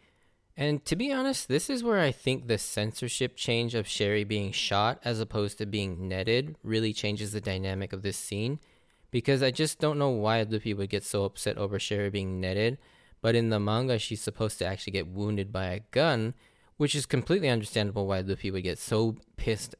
And 0.56 0.84
to 0.86 0.96
be 0.96 1.12
honest, 1.12 1.48
this 1.48 1.68
is 1.68 1.84
where 1.84 2.00
I 2.00 2.12
think 2.12 2.46
the 2.46 2.56
censorship 2.56 3.36
change 3.36 3.74
of 3.74 3.86
Sherry 3.86 4.24
being 4.24 4.52
shot 4.52 5.00
as 5.04 5.20
opposed 5.20 5.58
to 5.58 5.66
being 5.66 6.08
netted 6.08 6.56
really 6.62 6.92
changes 6.92 7.32
the 7.32 7.40
dynamic 7.40 7.92
of 7.92 8.02
this 8.02 8.16
scene. 8.16 8.58
Because 9.10 9.42
I 9.42 9.50
just 9.50 9.78
don't 9.78 9.98
know 9.98 10.10
why 10.10 10.42
Luffy 10.42 10.74
would 10.74 10.90
get 10.90 11.04
so 11.04 11.24
upset 11.24 11.56
over 11.56 11.78
Sherry 11.78 12.10
being 12.10 12.40
netted. 12.40 12.78
But 13.20 13.34
in 13.34 13.50
the 13.50 13.60
manga, 13.60 13.98
she's 13.98 14.20
supposed 14.20 14.58
to 14.58 14.66
actually 14.66 14.92
get 14.92 15.08
wounded 15.08 15.52
by 15.52 15.66
a 15.66 15.80
gun, 15.90 16.34
which 16.76 16.94
is 16.94 17.06
completely 17.06 17.48
understandable 17.48 18.06
why 18.06 18.20
Luffy 18.20 18.50
would 18.50 18.62
get 18.62 18.78
so 18.78 19.16
pissed 19.36 19.74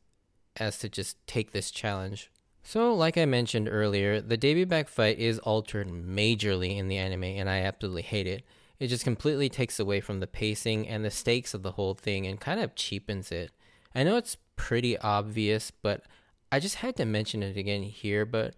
as 0.57 0.79
to 0.79 0.89
just 0.89 1.25
take 1.27 1.53
this 1.53 1.71
challenge. 1.71 2.31
So, 2.63 2.93
like 2.93 3.17
I 3.17 3.27
mentioned 3.27 3.69
earlier, 3.71 4.21
the 4.21 4.37
Davy 4.37 4.65
Back 4.65 4.89
fight 4.89 5.21
is 5.21 5.39
altered 5.41 5.89
majorly 5.89 6.77
in 6.77 6.89
the 6.89 6.97
anime, 6.97 7.23
and 7.23 7.49
I 7.49 7.61
absolutely 7.61 8.03
hate 8.03 8.27
it. 8.27 8.43
It 8.81 8.89
just 8.89 9.05
completely 9.05 9.49
takes 9.49 9.79
away 9.79 10.01
from 10.01 10.19
the 10.19 10.27
pacing 10.27 10.89
and 10.89 11.05
the 11.05 11.11
stakes 11.11 11.55
of 11.55 11.63
the 11.63 11.73
whole 11.73 11.95
thing 11.95 12.27
and 12.27 12.41
kind 12.41 12.59
of 12.59 12.75
cheapens 12.75 13.31
it. 13.31 13.53
I 13.95 14.03
know 14.03 14.17
it's 14.17 14.37
pretty 14.57 14.99
obvious, 14.99 15.71
but 15.71 16.03
I 16.51 16.59
just 16.59 16.77
had 16.77 16.97
to 16.97 17.05
mention 17.05 17.43
it 17.43 17.57
again 17.57 17.85
here. 17.85 18.27
But, 18.27 18.55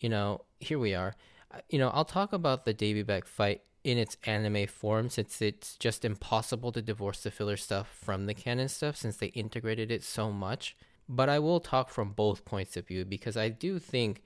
you 0.00 0.08
know, 0.08 0.44
here 0.60 0.78
we 0.78 0.94
are. 0.94 1.14
Uh, 1.52 1.58
you 1.68 1.78
know, 1.78 1.90
I'll 1.90 2.04
talk 2.04 2.32
about 2.32 2.64
the 2.64 2.74
Davy 2.74 3.02
back 3.02 3.26
fight 3.26 3.62
in 3.84 3.98
its 3.98 4.16
anime 4.24 4.66
form 4.66 5.08
since 5.08 5.40
it's 5.40 5.76
just 5.76 6.04
impossible 6.04 6.72
to 6.72 6.82
divorce 6.82 7.22
the 7.22 7.30
filler 7.30 7.56
stuff 7.56 7.88
from 8.02 8.26
the 8.26 8.34
canon 8.34 8.68
stuff 8.68 8.96
since 8.96 9.16
they 9.16 9.28
integrated 9.28 9.90
it 9.90 10.02
so 10.02 10.30
much. 10.30 10.76
But 11.08 11.28
I 11.28 11.38
will 11.38 11.60
talk 11.60 11.88
from 11.88 12.12
both 12.12 12.44
points 12.44 12.76
of 12.76 12.86
view 12.86 13.04
because 13.04 13.36
I 13.36 13.48
do 13.48 13.78
think 13.78 14.22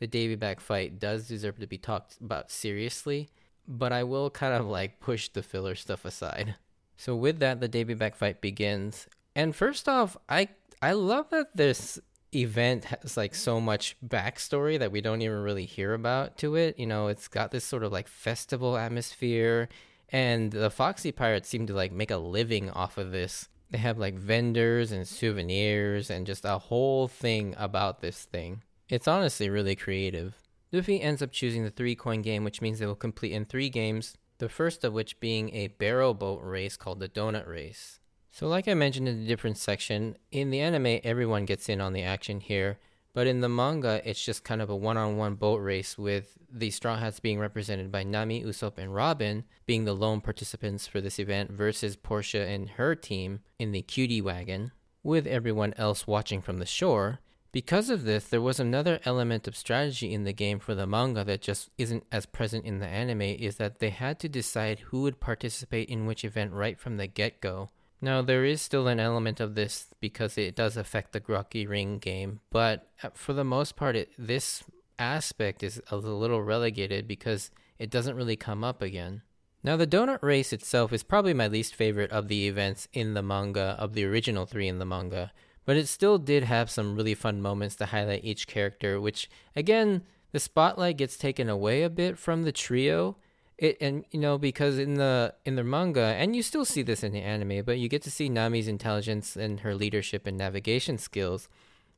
the 0.00 0.06
Davy 0.06 0.34
back 0.34 0.60
fight 0.60 0.98
does 0.98 1.28
deserve 1.28 1.58
to 1.60 1.66
be 1.66 1.78
talked 1.78 2.18
about 2.20 2.50
seriously, 2.50 3.30
but 3.66 3.92
I 3.92 4.02
will 4.04 4.28
kind 4.28 4.52
of 4.52 4.66
like 4.66 5.00
push 5.00 5.28
the 5.28 5.42
filler 5.42 5.74
stuff 5.74 6.04
aside. 6.04 6.56
So 6.98 7.14
with 7.16 7.38
that, 7.38 7.60
the 7.60 7.68
Davy 7.68 7.94
back 7.94 8.14
fight 8.14 8.40
begins. 8.40 9.06
And 9.34 9.54
first 9.54 9.88
off, 9.88 10.16
I 10.28 10.48
I 10.82 10.92
love 10.92 11.30
that 11.30 11.56
this 11.56 11.98
event 12.34 12.86
has 12.86 13.16
like 13.16 13.34
so 13.34 13.60
much 13.60 13.96
backstory 14.06 14.78
that 14.78 14.92
we 14.92 15.00
don't 15.00 15.22
even 15.22 15.42
really 15.42 15.64
hear 15.66 15.94
about 15.94 16.36
to 16.38 16.56
it. 16.56 16.78
You 16.78 16.86
know, 16.86 17.08
it's 17.08 17.28
got 17.28 17.50
this 17.50 17.64
sort 17.64 17.82
of 17.82 17.92
like 17.92 18.08
festival 18.08 18.76
atmosphere, 18.76 19.68
and 20.10 20.52
the 20.52 20.70
Foxy 20.70 21.12
Pirates 21.12 21.48
seem 21.48 21.66
to 21.66 21.74
like 21.74 21.92
make 21.92 22.10
a 22.10 22.16
living 22.16 22.70
off 22.70 22.98
of 22.98 23.12
this. 23.12 23.48
They 23.70 23.78
have 23.78 23.98
like 23.98 24.14
vendors 24.14 24.92
and 24.92 25.06
souvenirs 25.06 26.10
and 26.10 26.26
just 26.26 26.44
a 26.44 26.58
whole 26.58 27.08
thing 27.08 27.54
about 27.58 28.00
this 28.00 28.24
thing. 28.24 28.62
It's 28.88 29.08
honestly 29.08 29.50
really 29.50 29.74
creative. 29.74 30.36
Luffy 30.72 31.00
ends 31.00 31.22
up 31.22 31.32
choosing 31.32 31.64
the 31.64 31.70
three 31.70 31.94
coin 31.94 32.22
game, 32.22 32.44
which 32.44 32.60
means 32.60 32.78
they 32.78 32.86
will 32.86 32.94
complete 32.94 33.32
in 33.32 33.44
three 33.44 33.68
games, 33.68 34.16
the 34.38 34.48
first 34.48 34.84
of 34.84 34.92
which 34.92 35.18
being 35.20 35.54
a 35.54 35.68
barrel 35.68 36.14
boat 36.14 36.40
race 36.42 36.76
called 36.76 37.00
the 37.00 37.08
Donut 37.08 37.48
Race. 37.48 37.98
So, 38.38 38.48
like 38.48 38.68
I 38.68 38.74
mentioned 38.74 39.08
in 39.08 39.18
the 39.18 39.26
different 39.26 39.56
section, 39.56 40.14
in 40.30 40.50
the 40.50 40.60
anime, 40.60 41.00
everyone 41.02 41.46
gets 41.46 41.70
in 41.70 41.80
on 41.80 41.94
the 41.94 42.02
action 42.02 42.40
here, 42.40 42.78
but 43.14 43.26
in 43.26 43.40
the 43.40 43.48
manga, 43.48 44.02
it's 44.04 44.22
just 44.22 44.44
kind 44.44 44.60
of 44.60 44.68
a 44.68 44.76
one 44.76 44.98
on 44.98 45.16
one 45.16 45.36
boat 45.36 45.62
race 45.62 45.96
with 45.96 46.36
the 46.52 46.70
Straw 46.70 46.98
Hats 46.98 47.18
being 47.18 47.38
represented 47.38 47.90
by 47.90 48.02
Nami, 48.02 48.44
Usopp, 48.44 48.76
and 48.76 48.94
Robin 48.94 49.44
being 49.64 49.86
the 49.86 49.94
lone 49.94 50.20
participants 50.20 50.86
for 50.86 51.00
this 51.00 51.18
event 51.18 51.50
versus 51.50 51.96
Porche 51.96 52.34
and 52.34 52.68
her 52.68 52.94
team 52.94 53.40
in 53.58 53.72
the 53.72 53.80
cutie 53.80 54.20
wagon, 54.20 54.70
with 55.02 55.26
everyone 55.26 55.72
else 55.78 56.06
watching 56.06 56.42
from 56.42 56.58
the 56.58 56.66
shore. 56.66 57.20
Because 57.52 57.88
of 57.88 58.04
this, 58.04 58.26
there 58.26 58.42
was 58.42 58.60
another 58.60 59.00
element 59.06 59.48
of 59.48 59.56
strategy 59.56 60.12
in 60.12 60.24
the 60.24 60.34
game 60.34 60.58
for 60.58 60.74
the 60.74 60.86
manga 60.86 61.24
that 61.24 61.40
just 61.40 61.70
isn't 61.78 62.04
as 62.12 62.26
present 62.26 62.66
in 62.66 62.80
the 62.80 62.86
anime 62.86 63.22
is 63.22 63.56
that 63.56 63.78
they 63.78 63.88
had 63.88 64.20
to 64.20 64.28
decide 64.28 64.80
who 64.80 65.00
would 65.00 65.20
participate 65.20 65.88
in 65.88 66.04
which 66.04 66.22
event 66.22 66.52
right 66.52 66.78
from 66.78 66.98
the 66.98 67.06
get 67.06 67.40
go. 67.40 67.70
Now, 68.00 68.22
there 68.22 68.44
is 68.44 68.60
still 68.60 68.88
an 68.88 69.00
element 69.00 69.40
of 69.40 69.54
this 69.54 69.86
because 70.00 70.36
it 70.36 70.54
does 70.54 70.76
affect 70.76 71.12
the 71.12 71.20
Groggy 71.20 71.66
Ring 71.66 71.98
game, 71.98 72.40
but 72.50 72.88
uh, 73.02 73.10
for 73.14 73.32
the 73.32 73.44
most 73.44 73.74
part, 73.74 73.96
it, 73.96 74.10
this 74.18 74.62
aspect 74.98 75.62
is 75.62 75.80
a 75.90 75.96
little 75.96 76.42
relegated 76.42 77.08
because 77.08 77.50
it 77.78 77.90
doesn't 77.90 78.16
really 78.16 78.36
come 78.36 78.62
up 78.62 78.82
again. 78.82 79.22
Now, 79.62 79.76
the 79.76 79.86
donut 79.86 80.22
race 80.22 80.52
itself 80.52 80.92
is 80.92 81.02
probably 81.02 81.34
my 81.34 81.48
least 81.48 81.74
favorite 81.74 82.12
of 82.12 82.28
the 82.28 82.46
events 82.46 82.86
in 82.92 83.14
the 83.14 83.22
manga, 83.22 83.76
of 83.78 83.94
the 83.94 84.04
original 84.04 84.46
three 84.46 84.68
in 84.68 84.78
the 84.78 84.84
manga, 84.84 85.32
but 85.64 85.76
it 85.76 85.88
still 85.88 86.18
did 86.18 86.44
have 86.44 86.70
some 86.70 86.96
really 86.96 87.14
fun 87.14 87.42
moments 87.42 87.74
to 87.76 87.86
highlight 87.86 88.24
each 88.24 88.46
character, 88.46 89.00
which, 89.00 89.28
again, 89.56 90.02
the 90.32 90.38
spotlight 90.38 90.98
gets 90.98 91.16
taken 91.16 91.48
away 91.48 91.82
a 91.82 91.90
bit 91.90 92.18
from 92.18 92.44
the 92.44 92.52
trio 92.52 93.16
it 93.58 93.78
and 93.80 94.04
you 94.10 94.20
know 94.20 94.36
because 94.36 94.78
in 94.78 94.94
the 94.94 95.34
in 95.44 95.56
the 95.56 95.64
manga 95.64 96.00
and 96.00 96.36
you 96.36 96.42
still 96.42 96.64
see 96.64 96.82
this 96.82 97.02
in 97.02 97.12
the 97.12 97.22
anime 97.22 97.64
but 97.64 97.78
you 97.78 97.88
get 97.88 98.02
to 98.02 98.10
see 98.10 98.28
nami's 98.28 98.68
intelligence 98.68 99.34
and 99.36 99.60
her 99.60 99.74
leadership 99.74 100.26
and 100.26 100.36
navigation 100.36 100.98
skills. 100.98 101.48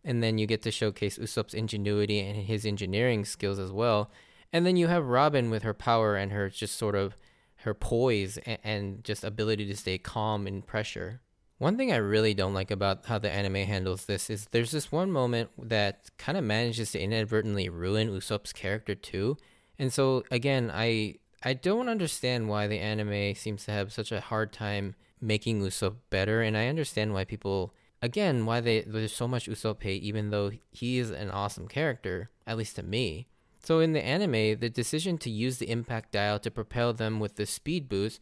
And 0.05 0.23
then 0.23 0.39
you 0.39 0.47
get 0.47 0.63
to 0.63 0.71
showcase 0.71 1.19
usopp's 1.19 1.55
ingenuity 1.55 2.21
and 2.21 2.47
his 2.47 2.65
engineering 2.65 3.25
skills 3.25 3.59
as 3.59 3.73
well. 3.73 4.11
And 4.53 4.65
then 4.65 4.77
you 4.77 4.87
have 4.87 5.07
robin 5.07 5.51
with 5.51 5.65
her 5.65 5.75
power 5.75 6.17
and 6.17 6.33
her 6.33 6.49
just 6.49 6.77
sort 6.77 6.95
of 6.95 7.17
her 7.63 7.75
poise 7.75 8.39
and, 8.39 8.59
and 8.63 9.05
just 9.05 9.25
ability 9.25 9.67
to 9.67 9.77
stay 9.77 9.99
calm 9.99 10.47
in 10.47 10.63
pressure. 10.63 11.21
One 11.59 11.77
thing 11.77 11.93
I 11.93 11.97
really 11.97 12.35
don't 12.35 12.55
like 12.55 12.71
about 12.71 13.07
how 13.07 13.19
the 13.19 13.31
anime 13.31 13.67
handles 13.67 14.07
this 14.07 14.31
is 14.31 14.47
there's 14.53 14.71
this 14.71 14.93
one 14.93 15.11
moment 15.11 15.51
that 15.61 16.09
kind 16.17 16.39
of 16.39 16.45
manages 16.45 16.93
to 16.93 17.01
inadvertently 17.01 17.69
ruin 17.69 18.09
Usopp's 18.11 18.53
character 18.53 18.95
too. 18.95 19.37
And 19.77 19.93
so 19.93 20.23
again, 20.31 20.71
I 20.73 21.17
I 21.43 21.55
don't 21.55 21.89
understand 21.89 22.49
why 22.49 22.67
the 22.67 22.81
anime 22.81 23.35
seems 23.35 23.65
to 23.65 23.73
have 23.73 23.93
such 23.93 24.11
a 24.11 24.21
hard 24.21 24.53
time 24.53 24.97
making 25.21 25.61
Usopp 25.61 25.97
better, 26.11 26.43
and 26.43 26.57
I 26.57 26.67
understand 26.67 27.15
why 27.15 27.25
people 27.25 27.75
again 28.03 28.47
why 28.47 28.61
they 28.61 28.83
there's 28.83 29.15
so 29.15 29.29
much 29.29 29.49
Usopp 29.49 29.83
hate, 29.83 30.03
even 30.03 30.31
though 30.31 30.51
he 30.73 30.99
is 30.99 31.11
an 31.11 31.31
awesome 31.31 31.69
character, 31.69 32.31
at 32.47 32.57
least 32.57 32.77
to 32.77 32.83
me. 32.83 33.29
So 33.63 33.81
in 33.81 33.93
the 33.93 34.05
anime, 34.05 34.59
the 34.59 34.71
decision 34.71 35.19
to 35.19 35.31
use 35.31 35.59
the 35.59 35.71
impact 35.71 36.13
dial 36.13 36.39
to 36.41 36.51
propel 36.51 36.93
them 36.93 37.21
with 37.21 37.37
the 37.37 37.47
speed 37.47 37.89
boost 37.89 38.21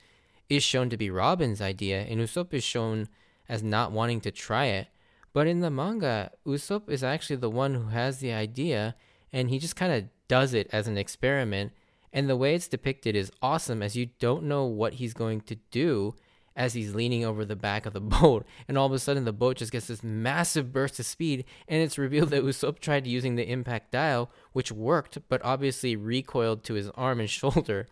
is 0.49 0.63
shown 0.63 0.91
to 0.91 0.97
be 0.97 1.11
Robin's 1.11 1.61
idea, 1.61 2.03
and 2.03 2.21
Usopp 2.21 2.53
is 2.53 2.65
shown 2.65 3.09
as 3.49 3.63
not 3.63 3.93
wanting 3.93 4.21
to 4.23 4.31
try 4.31 4.67
it. 4.67 4.89
But 5.33 5.47
in 5.47 5.61
the 5.61 5.71
manga, 5.71 6.33
Usopp 6.47 6.89
is 6.89 7.05
actually 7.05 7.37
the 7.37 7.51
one 7.51 7.75
who 7.75 7.89
has 7.89 8.19
the 8.19 8.33
idea, 8.33 8.95
and 9.33 9.51
he 9.51 9.59
just 9.59 9.77
kind 9.77 9.93
of 9.93 10.05
does 10.29 10.55
it 10.55 10.69
as 10.73 10.89
an 10.89 10.99
experiment 10.99 11.73
and 12.17 12.31
the 12.31 12.37
way 12.37 12.55
it's 12.55 12.67
depicted 12.67 13.15
is 13.15 13.31
awesome 13.43 13.83
as 13.83 13.95
you 13.95 14.07
don't 14.19 14.45
know 14.45 14.65
what 14.65 14.95
he's 14.95 15.13
going 15.13 15.43
to 15.43 15.57
do 15.71 16.15
as 16.57 16.73
he's 16.73 16.95
leaning 16.95 17.27
over 17.27 17.45
the 17.45 17.55
back 17.55 17.85
of 17.85 17.93
the 17.93 18.01
boat. 18.21 18.47
And 18.67 18.79
all 18.79 18.87
of 18.87 18.93
a 18.93 18.99
sudden, 18.99 19.27
the 19.27 19.35
boat 19.35 19.59
just 19.59 19.71
gets 19.71 19.89
this 19.89 20.03
massive 20.03 20.73
burst 20.73 20.99
of 20.99 21.05
speed. 21.05 21.45
And 21.69 21.83
it's 21.83 21.99
revealed 21.99 22.31
that 22.31 22.43
Usopp 22.43 22.79
tried 22.79 23.07
using 23.07 23.37
the 23.37 23.47
impact 23.47 23.93
dial, 23.93 24.31
which 24.55 24.73
worked, 24.73 25.19
but 25.29 25.45
obviously 25.45 25.95
recoiled 25.95 26.65
to 26.65 26.75
his 26.75 26.89
arm 26.95 27.21
and 27.21 27.29
shoulder. 27.39 27.87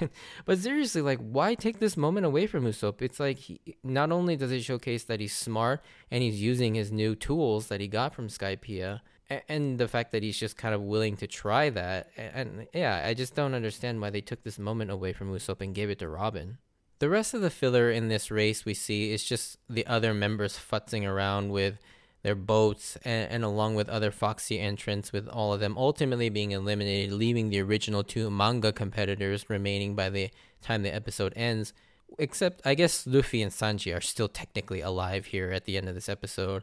but 0.44 0.58
seriously, 0.58 1.00
like, 1.00 1.18
why 1.18 1.54
take 1.54 1.78
this 1.78 1.96
moment 1.96 2.26
away 2.26 2.46
from 2.46 2.66
Usopp? 2.66 3.00
It's 3.00 3.18
like, 3.18 3.38
he, 3.38 3.62
not 3.82 4.12
only 4.12 4.36
does 4.36 4.52
it 4.52 4.62
showcase 4.62 5.04
that 5.04 5.20
he's 5.20 5.34
smart 5.34 5.82
and 6.10 6.22
he's 6.22 6.42
using 6.42 6.74
his 6.74 6.92
new 6.92 7.14
tools 7.14 7.68
that 7.68 7.80
he 7.80 7.88
got 7.88 8.14
from 8.14 8.28
Skypiea, 8.28 9.00
and 9.48 9.78
the 9.78 9.88
fact 9.88 10.12
that 10.12 10.22
he's 10.22 10.38
just 10.38 10.56
kind 10.56 10.74
of 10.74 10.82
willing 10.82 11.16
to 11.16 11.26
try 11.26 11.70
that 11.70 12.10
and 12.16 12.66
yeah 12.74 13.02
i 13.06 13.14
just 13.14 13.34
don't 13.34 13.54
understand 13.54 14.00
why 14.00 14.10
they 14.10 14.20
took 14.20 14.42
this 14.42 14.58
moment 14.58 14.90
away 14.90 15.12
from 15.12 15.32
usopp 15.32 15.60
and 15.60 15.74
gave 15.74 15.90
it 15.90 15.98
to 15.98 16.08
robin. 16.08 16.58
The 16.98 17.08
rest 17.08 17.32
of 17.32 17.40
the 17.40 17.48
filler 17.48 17.90
in 17.90 18.08
this 18.08 18.30
race 18.30 18.66
we 18.66 18.74
see 18.74 19.10
is 19.10 19.24
just 19.24 19.56
the 19.70 19.86
other 19.86 20.12
members 20.12 20.58
futzing 20.58 21.08
around 21.08 21.50
with 21.50 21.78
their 22.22 22.34
boats 22.34 22.98
and, 23.06 23.30
and 23.30 23.42
along 23.42 23.74
with 23.74 23.88
other 23.88 24.10
foxy 24.10 24.60
entrants 24.60 25.10
with 25.10 25.26
all 25.26 25.54
of 25.54 25.60
them 25.60 25.78
ultimately 25.78 26.28
being 26.28 26.50
eliminated 26.50 27.14
leaving 27.14 27.48
the 27.48 27.62
original 27.62 28.04
two 28.04 28.30
manga 28.30 28.70
competitors 28.70 29.48
remaining 29.48 29.96
by 29.96 30.10
the 30.10 30.30
time 30.60 30.82
the 30.82 30.94
episode 30.94 31.32
ends. 31.36 31.72
Except 32.18 32.60
i 32.66 32.74
guess 32.74 33.06
luffy 33.06 33.40
and 33.40 33.52
sanji 33.52 33.96
are 33.96 34.02
still 34.02 34.28
technically 34.28 34.82
alive 34.82 35.26
here 35.26 35.50
at 35.52 35.64
the 35.64 35.78
end 35.78 35.88
of 35.88 35.94
this 35.94 36.08
episode 36.08 36.62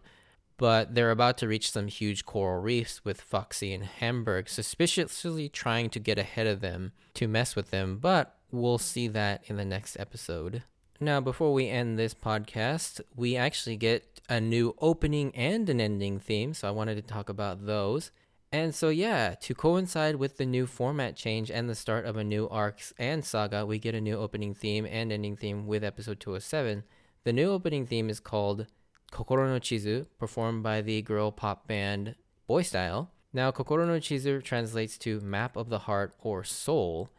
but 0.58 0.96
they're 0.96 1.12
about 1.12 1.38
to 1.38 1.48
reach 1.48 1.72
some 1.72 1.88
huge 1.88 2.26
coral 2.26 2.62
reefs 2.62 3.06
with 3.06 3.22
Foxy 3.22 3.74
and 3.74 3.84
Hamburg 3.86 4.50
suspiciously 4.50 5.50
trying 5.50 5.90
to 5.92 6.00
get 6.00 6.18
ahead 6.18 6.48
of 6.48 6.62
them 6.62 6.92
to 7.14 7.28
mess 7.28 7.56
with 7.56 7.70
them, 7.72 7.98
but 8.00 8.36
we'll 8.52 8.78
see 8.78 9.08
that 9.08 9.44
in 9.48 9.58
the 9.58 9.66
next 9.66 9.98
episode. 10.00 10.64
Now, 11.00 11.22
before 11.22 11.54
we 11.54 11.70
end 11.70 12.00
this 12.00 12.16
podcast, 12.16 13.02
we 13.16 13.36
actually 13.36 13.78
get 13.78 14.20
a 14.30 14.42
new 14.42 14.76
opening 14.80 15.34
and 15.36 15.70
an 15.70 15.80
ending 15.80 16.20
theme, 16.20 16.56
so 16.56 16.68
I 16.68 16.72
wanted 16.72 16.96
to 16.96 17.02
talk 17.04 17.30
about 17.30 17.68
those. 17.68 18.12
And 18.52 18.74
so, 18.74 18.90
yeah, 18.90 19.36
to 19.42 19.54
coincide 19.54 20.16
with 20.16 20.38
the 20.38 20.46
new 20.46 20.66
format 20.66 21.16
change 21.16 21.52
and 21.52 21.70
the 21.70 21.76
start 21.76 22.06
of 22.06 22.18
a 22.18 22.24
new 22.24 22.48
arcs 22.50 22.94
and 22.98 23.24
saga, 23.24 23.66
we 23.66 23.78
get 23.78 23.94
a 23.94 24.02
new 24.02 24.16
opening 24.16 24.56
theme 24.56 24.88
and 24.90 25.12
ending 25.12 25.36
theme 25.36 25.68
with 25.68 25.84
episode 25.84 26.20
207. 26.20 26.84
The 27.26 27.34
new 27.34 27.52
opening 27.52 27.86
theme 27.86 28.10
is 28.10 28.20
called 28.20 28.68
Kokoro 29.12 29.48
no 29.48 29.60
Chizu, 29.60 30.06
performed 30.20 30.64
by 30.64 30.82
the 30.82 31.02
girl 31.02 31.32
pop 31.32 31.68
band 31.68 32.16
Boy 32.48 32.62
Style. 32.62 33.12
Now, 33.34 33.52
Kokoro 33.52 33.86
no 33.86 34.00
Chizu 34.00 34.44
translates 34.44 34.98
to 35.00 35.20
Map 35.22 35.56
of 35.56 35.70
the 35.70 35.80
Heart 35.80 36.16
or 36.20 36.44
Soul. 36.44 37.10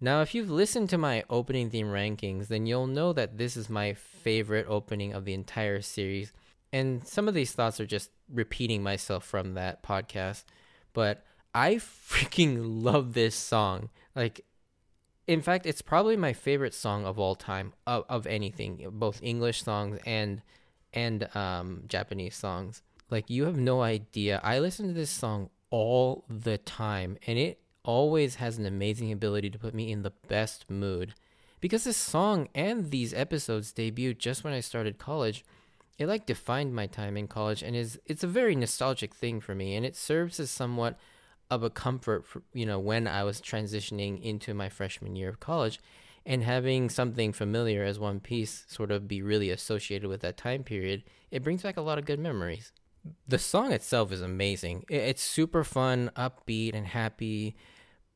Now, 0.00 0.22
if 0.22 0.34
you've 0.34 0.50
listened 0.50 0.88
to 0.90 0.98
my 0.98 1.24
opening 1.28 1.70
theme 1.70 1.88
rankings, 1.88 2.48
then 2.48 2.66
you'll 2.66 2.86
know 2.86 3.12
that 3.12 3.36
this 3.36 3.56
is 3.56 3.68
my 3.68 3.92
favorite 3.94 4.66
opening 4.68 5.12
of 5.12 5.24
the 5.24 5.34
entire 5.34 5.82
series. 5.82 6.32
And 6.72 7.06
some 7.06 7.28
of 7.28 7.34
these 7.34 7.52
thoughts 7.52 7.80
are 7.80 7.86
just 7.86 8.10
repeating 8.32 8.82
myself 8.82 9.24
from 9.24 9.54
that 9.54 9.82
podcast 9.82 10.44
but 10.92 11.24
I 11.54 11.74
freaking 11.76 12.82
love 12.82 13.14
this 13.14 13.34
song. 13.34 13.90
Like, 14.14 14.44
in 15.26 15.42
fact, 15.42 15.66
it's 15.66 15.82
probably 15.82 16.16
my 16.16 16.32
favorite 16.32 16.74
song 16.74 17.04
of 17.04 17.18
all 17.18 17.34
time 17.34 17.72
of, 17.86 18.04
of 18.08 18.26
anything, 18.26 18.84
both 18.92 19.22
English 19.22 19.62
songs 19.62 19.98
and 20.04 20.42
and 20.92 21.34
um, 21.36 21.84
Japanese 21.88 22.36
songs. 22.36 22.82
Like, 23.10 23.28
you 23.28 23.44
have 23.44 23.56
no 23.56 23.82
idea. 23.82 24.40
I 24.42 24.58
listen 24.58 24.86
to 24.88 24.92
this 24.92 25.10
song 25.10 25.50
all 25.70 26.24
the 26.28 26.58
time, 26.58 27.18
and 27.26 27.38
it 27.38 27.60
always 27.84 28.36
has 28.36 28.58
an 28.58 28.66
amazing 28.66 29.10
ability 29.10 29.50
to 29.50 29.58
put 29.58 29.74
me 29.74 29.90
in 29.90 30.02
the 30.02 30.12
best 30.28 30.70
mood. 30.70 31.14
Because 31.60 31.84
this 31.84 31.96
song 31.96 32.48
and 32.54 32.90
these 32.90 33.12
episodes 33.12 33.72
debuted 33.72 34.18
just 34.18 34.44
when 34.44 34.52
I 34.52 34.60
started 34.60 34.98
college 34.98 35.44
it 36.00 36.08
like 36.08 36.24
defined 36.24 36.74
my 36.74 36.86
time 36.86 37.16
in 37.16 37.28
college 37.28 37.62
and 37.62 37.76
is 37.76 38.00
it's 38.06 38.24
a 38.24 38.26
very 38.26 38.56
nostalgic 38.56 39.14
thing 39.14 39.38
for 39.38 39.54
me 39.54 39.76
and 39.76 39.84
it 39.84 39.94
serves 39.94 40.40
as 40.40 40.50
somewhat 40.50 40.98
of 41.50 41.62
a 41.62 41.68
comfort 41.68 42.26
for, 42.26 42.42
you 42.54 42.64
know 42.64 42.78
when 42.78 43.06
I 43.06 43.22
was 43.22 43.40
transitioning 43.40 44.20
into 44.22 44.54
my 44.54 44.70
freshman 44.70 45.14
year 45.14 45.28
of 45.28 45.40
college 45.40 45.78
and 46.26 46.44
having 46.44 46.88
something 46.88 47.32
familiar 47.32 47.82
as 47.82 47.98
One 47.98 48.20
Piece 48.20 48.64
sort 48.68 48.90
of 48.90 49.08
be 49.08 49.22
really 49.22 49.50
associated 49.50 50.08
with 50.08 50.20
that 50.20 50.36
time 50.36 50.62
period 50.62 51.02
it 51.30 51.44
brings 51.44 51.62
back 51.62 51.76
a 51.76 51.82
lot 51.82 51.98
of 51.98 52.04
good 52.04 52.18
memories. 52.18 52.72
The 53.28 53.38
song 53.38 53.72
itself 53.72 54.10
is 54.10 54.20
amazing. 54.20 54.84
It's 54.88 55.22
super 55.22 55.62
fun, 55.62 56.10
upbeat 56.16 56.74
and 56.74 56.88
happy, 56.88 57.54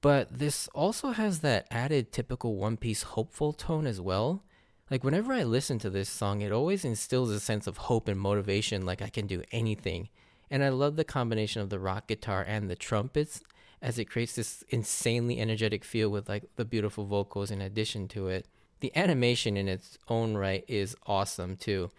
but 0.00 0.36
this 0.36 0.68
also 0.74 1.12
has 1.12 1.40
that 1.40 1.66
added 1.70 2.12
typical 2.12 2.56
One 2.56 2.76
Piece 2.76 3.02
hopeful 3.02 3.52
tone 3.52 3.86
as 3.86 4.00
well 4.00 4.42
like 4.90 5.02
whenever 5.02 5.32
I 5.32 5.44
listen 5.44 5.78
to 5.80 5.90
this 5.90 6.10
song, 6.10 6.42
it 6.42 6.52
always 6.52 6.84
instills 6.84 7.30
a 7.30 7.40
sense 7.40 7.66
of 7.66 7.78
hope 7.78 8.06
and 8.06 8.20
motivation, 8.20 8.84
like 8.84 9.00
I 9.00 9.08
can 9.08 9.26
do 9.26 9.42
anything. 9.50 10.08
And 10.50 10.62
I 10.62 10.68
love 10.68 10.96
the 10.96 11.04
combination 11.04 11.62
of 11.62 11.70
the 11.70 11.78
rock 11.78 12.06
guitar 12.06 12.44
and 12.46 12.68
the 12.68 12.76
trumpets 12.76 13.42
as 13.84 13.98
it 13.98 14.06
creates 14.06 14.34
this 14.34 14.64
insanely 14.70 15.38
energetic 15.38 15.84
feel 15.84 16.08
with 16.08 16.26
like 16.26 16.44
the 16.56 16.64
beautiful 16.64 17.04
vocals 17.04 17.50
in 17.50 17.60
addition 17.60 18.08
to 18.08 18.28
it. 18.28 18.48
The 18.80 18.90
animation 18.96 19.58
in 19.58 19.68
its 19.68 19.98
own 20.08 20.38
right 20.38 20.64
is 20.66 20.96
awesome 21.06 21.56
too, 21.56 21.90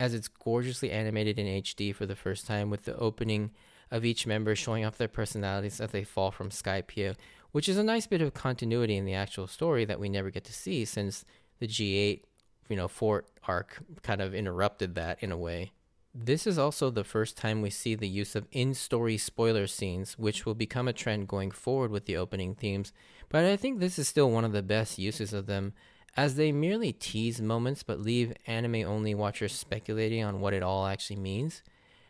as 0.00 0.14
it's 0.14 0.28
gorgeously 0.28 0.90
animated 0.90 1.38
in 1.38 1.62
HD 1.62 1.94
for 1.94 2.06
the 2.06 2.16
first 2.16 2.46
time 2.46 2.70
with 2.70 2.86
the 2.86 2.96
opening 2.96 3.50
of 3.90 4.02
each 4.02 4.26
member 4.26 4.56
showing 4.56 4.86
off 4.86 4.96
their 4.96 5.08
personalities 5.08 5.78
as 5.78 5.90
they 5.90 6.04
fall 6.04 6.30
from 6.30 6.50
Sky 6.50 6.80
Skypiea, 6.80 7.16
which 7.52 7.68
is 7.68 7.76
a 7.76 7.84
nice 7.84 8.06
bit 8.06 8.22
of 8.22 8.32
continuity 8.32 8.96
in 8.96 9.04
the 9.04 9.14
actual 9.14 9.46
story 9.46 9.84
that 9.84 10.00
we 10.00 10.08
never 10.08 10.30
get 10.30 10.44
to 10.44 10.54
see 10.54 10.86
since 10.86 11.26
the 11.58 11.68
G8, 11.68 12.22
you 12.70 12.76
know, 12.76 12.88
fort 12.88 13.26
arc 13.46 13.82
kind 14.02 14.22
of 14.22 14.34
interrupted 14.34 14.94
that 14.94 15.22
in 15.22 15.32
a 15.32 15.36
way. 15.36 15.72
This 16.18 16.46
is 16.46 16.56
also 16.56 16.88
the 16.88 17.04
first 17.04 17.36
time 17.36 17.60
we 17.60 17.68
see 17.68 17.94
the 17.94 18.08
use 18.08 18.34
of 18.34 18.46
in 18.50 18.72
story 18.72 19.18
spoiler 19.18 19.66
scenes, 19.66 20.18
which 20.18 20.46
will 20.46 20.54
become 20.54 20.88
a 20.88 20.94
trend 20.94 21.28
going 21.28 21.50
forward 21.50 21.90
with 21.90 22.06
the 22.06 22.16
opening 22.16 22.54
themes, 22.54 22.94
but 23.28 23.44
I 23.44 23.58
think 23.58 23.80
this 23.80 23.98
is 23.98 24.08
still 24.08 24.30
one 24.30 24.44
of 24.44 24.52
the 24.52 24.62
best 24.62 24.98
uses 24.98 25.34
of 25.34 25.44
them, 25.44 25.74
as 26.16 26.36
they 26.36 26.52
merely 26.52 26.90
tease 26.94 27.42
moments 27.42 27.82
but 27.82 28.00
leave 28.00 28.32
anime 28.46 28.76
only 28.76 29.14
watchers 29.14 29.52
speculating 29.52 30.24
on 30.24 30.40
what 30.40 30.54
it 30.54 30.62
all 30.62 30.86
actually 30.86 31.16
means. 31.16 31.62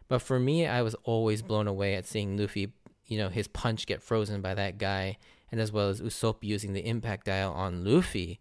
But 0.07 0.23
for 0.23 0.39
me, 0.39 0.69
I 0.69 0.83
was 0.83 0.95
always 1.03 1.43
blown 1.43 1.67
away 1.67 1.97
at 1.97 2.07
seeing 2.07 2.37
Luffy, 2.37 2.73
you 3.07 3.19
know, 3.19 3.29
his 3.29 3.49
punch 3.49 3.87
get 3.87 4.05
frozen 4.05 4.41
by 4.41 4.55
that 4.55 4.79
guy, 4.79 5.19
and 5.51 5.61
as 5.61 5.73
well 5.73 5.89
as 5.89 6.01
Usopp 6.01 6.45
using 6.45 6.75
the 6.75 6.87
impact 6.87 7.27
dial 7.27 7.53
on 7.53 7.85
Luffy 7.85 8.39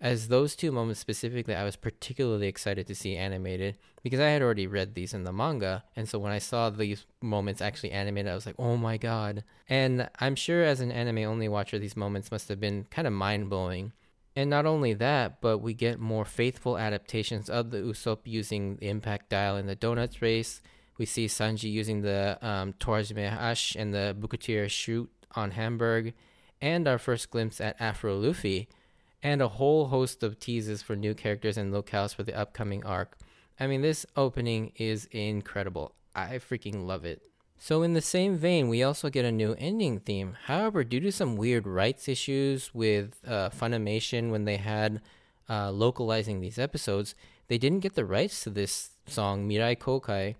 as 0.00 0.28
those 0.28 0.54
two 0.54 0.70
moments 0.70 1.00
specifically, 1.00 1.54
I 1.54 1.64
was 1.64 1.74
particularly 1.74 2.46
excited 2.46 2.86
to 2.86 2.94
see 2.94 3.16
animated 3.16 3.78
because 4.02 4.20
I 4.20 4.28
had 4.28 4.42
already 4.42 4.68
read 4.68 4.94
these 4.94 5.12
in 5.12 5.24
the 5.24 5.32
manga. 5.32 5.84
And 5.96 6.08
so 6.08 6.20
when 6.20 6.30
I 6.30 6.38
saw 6.38 6.70
these 6.70 7.04
moments 7.20 7.60
actually 7.60 7.90
animated, 7.90 8.30
I 8.30 8.34
was 8.36 8.46
like, 8.46 8.54
oh 8.58 8.76
my 8.76 8.96
god. 8.96 9.42
And 9.68 10.08
I'm 10.20 10.36
sure 10.36 10.62
as 10.62 10.80
an 10.80 10.92
anime 10.92 11.18
only 11.28 11.48
watcher, 11.48 11.80
these 11.80 11.96
moments 11.96 12.30
must 12.30 12.48
have 12.48 12.60
been 12.60 12.86
kind 12.90 13.08
of 13.08 13.12
mind 13.12 13.50
blowing. 13.50 13.92
And 14.36 14.48
not 14.48 14.66
only 14.66 14.94
that, 14.94 15.40
but 15.40 15.58
we 15.58 15.74
get 15.74 15.98
more 15.98 16.24
faithful 16.24 16.78
adaptations 16.78 17.50
of 17.50 17.72
the 17.72 17.78
Usopp 17.78 18.20
using 18.24 18.76
the 18.76 18.88
impact 18.88 19.30
dial 19.30 19.56
in 19.56 19.66
the 19.66 19.74
Donuts 19.74 20.22
race. 20.22 20.62
We 20.96 21.06
see 21.06 21.26
Sanji 21.26 21.72
using 21.72 22.02
the 22.02 22.38
um, 22.40 22.72
Torajime 22.74 23.28
Ash 23.32 23.74
and 23.74 23.92
the 23.92 24.16
Bukatier 24.18 24.70
shoot 24.70 25.10
on 25.34 25.52
Hamburg. 25.52 26.14
And 26.60 26.86
our 26.86 26.98
first 26.98 27.30
glimpse 27.30 27.60
at 27.60 27.80
Afro 27.80 28.16
Luffy 28.16 28.68
and 29.22 29.42
a 29.42 29.48
whole 29.48 29.86
host 29.88 30.22
of 30.22 30.38
teases 30.38 30.82
for 30.82 30.96
new 30.96 31.14
characters 31.14 31.56
and 31.56 31.72
locales 31.72 32.14
for 32.14 32.22
the 32.22 32.34
upcoming 32.34 32.84
arc. 32.84 33.16
I 33.58 33.66
mean, 33.66 33.82
this 33.82 34.06
opening 34.16 34.72
is 34.76 35.06
incredible. 35.10 35.92
I 36.14 36.38
freaking 36.38 36.86
love 36.86 37.04
it. 37.04 37.22
So, 37.60 37.82
in 37.82 37.94
the 37.94 38.00
same 38.00 38.36
vein, 38.36 38.68
we 38.68 38.84
also 38.84 39.10
get 39.10 39.24
a 39.24 39.32
new 39.32 39.56
ending 39.58 39.98
theme. 39.98 40.36
However, 40.44 40.84
due 40.84 41.00
to 41.00 41.10
some 41.10 41.36
weird 41.36 41.66
rights 41.66 42.08
issues 42.08 42.72
with 42.72 43.16
uh, 43.26 43.50
Funimation 43.50 44.30
when 44.30 44.44
they 44.44 44.58
had 44.58 45.00
uh, 45.50 45.72
localizing 45.72 46.40
these 46.40 46.58
episodes, 46.58 47.16
they 47.48 47.58
didn't 47.58 47.80
get 47.80 47.94
the 47.94 48.04
rights 48.04 48.44
to 48.44 48.50
this 48.50 48.90
song, 49.06 49.48
Mirai 49.48 49.76
Kokai, 49.76 50.36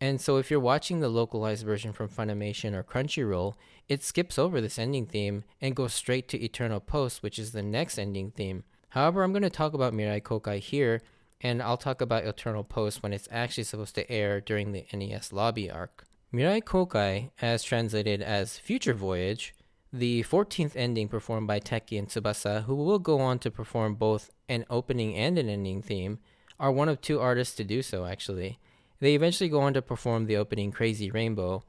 and 0.00 0.20
so 0.20 0.38
if 0.38 0.50
you're 0.50 0.58
watching 0.60 1.00
the 1.00 1.08
localized 1.08 1.64
version 1.64 1.92
from 1.92 2.08
Funimation 2.08 2.74
or 2.74 2.82
Crunchyroll, 2.82 3.54
it 3.88 4.02
skips 4.02 4.38
over 4.38 4.60
this 4.60 4.78
ending 4.78 5.04
theme 5.04 5.44
and 5.60 5.76
goes 5.76 5.92
straight 5.92 6.26
to 6.28 6.42
Eternal 6.42 6.80
Post, 6.80 7.22
which 7.22 7.38
is 7.38 7.52
the 7.52 7.62
next 7.62 7.98
ending 7.98 8.30
theme. 8.30 8.64
However, 8.90 9.22
I'm 9.22 9.32
going 9.32 9.42
to 9.42 9.50
talk 9.50 9.74
about 9.74 9.92
Mirai 9.92 10.22
Kokai 10.22 10.58
here, 10.58 11.02
and 11.42 11.62
I'll 11.62 11.76
talk 11.76 12.00
about 12.00 12.24
Eternal 12.24 12.64
Post 12.64 13.02
when 13.02 13.12
it's 13.12 13.28
actually 13.30 13.64
supposed 13.64 13.94
to 13.96 14.10
air 14.10 14.40
during 14.40 14.72
the 14.72 14.86
Enies 14.90 15.32
Lobby 15.32 15.70
arc. 15.70 16.06
Mirai 16.32 16.62
Kokai, 16.62 17.30
as 17.42 17.62
translated 17.62 18.22
as 18.22 18.58
Future 18.58 18.94
Voyage, 18.94 19.54
the 19.92 20.22
14th 20.22 20.76
ending 20.76 21.08
performed 21.08 21.46
by 21.46 21.58
Tackey 21.58 21.98
and 21.98 22.08
Tsubasa, 22.08 22.64
who 22.64 22.74
will 22.74 22.98
go 22.98 23.20
on 23.20 23.38
to 23.40 23.50
perform 23.50 23.96
both 23.96 24.30
an 24.48 24.64
opening 24.70 25.14
and 25.14 25.38
an 25.38 25.48
ending 25.48 25.82
theme, 25.82 26.20
are 26.58 26.72
one 26.72 26.88
of 26.88 27.00
two 27.00 27.20
artists 27.20 27.56
to 27.56 27.64
do 27.64 27.82
so, 27.82 28.06
actually. 28.06 28.58
They 29.00 29.14
eventually 29.14 29.48
go 29.48 29.60
on 29.60 29.72
to 29.74 29.82
perform 29.82 30.26
the 30.26 30.36
opening 30.36 30.70
Crazy 30.70 31.10
Rainbow. 31.10 31.64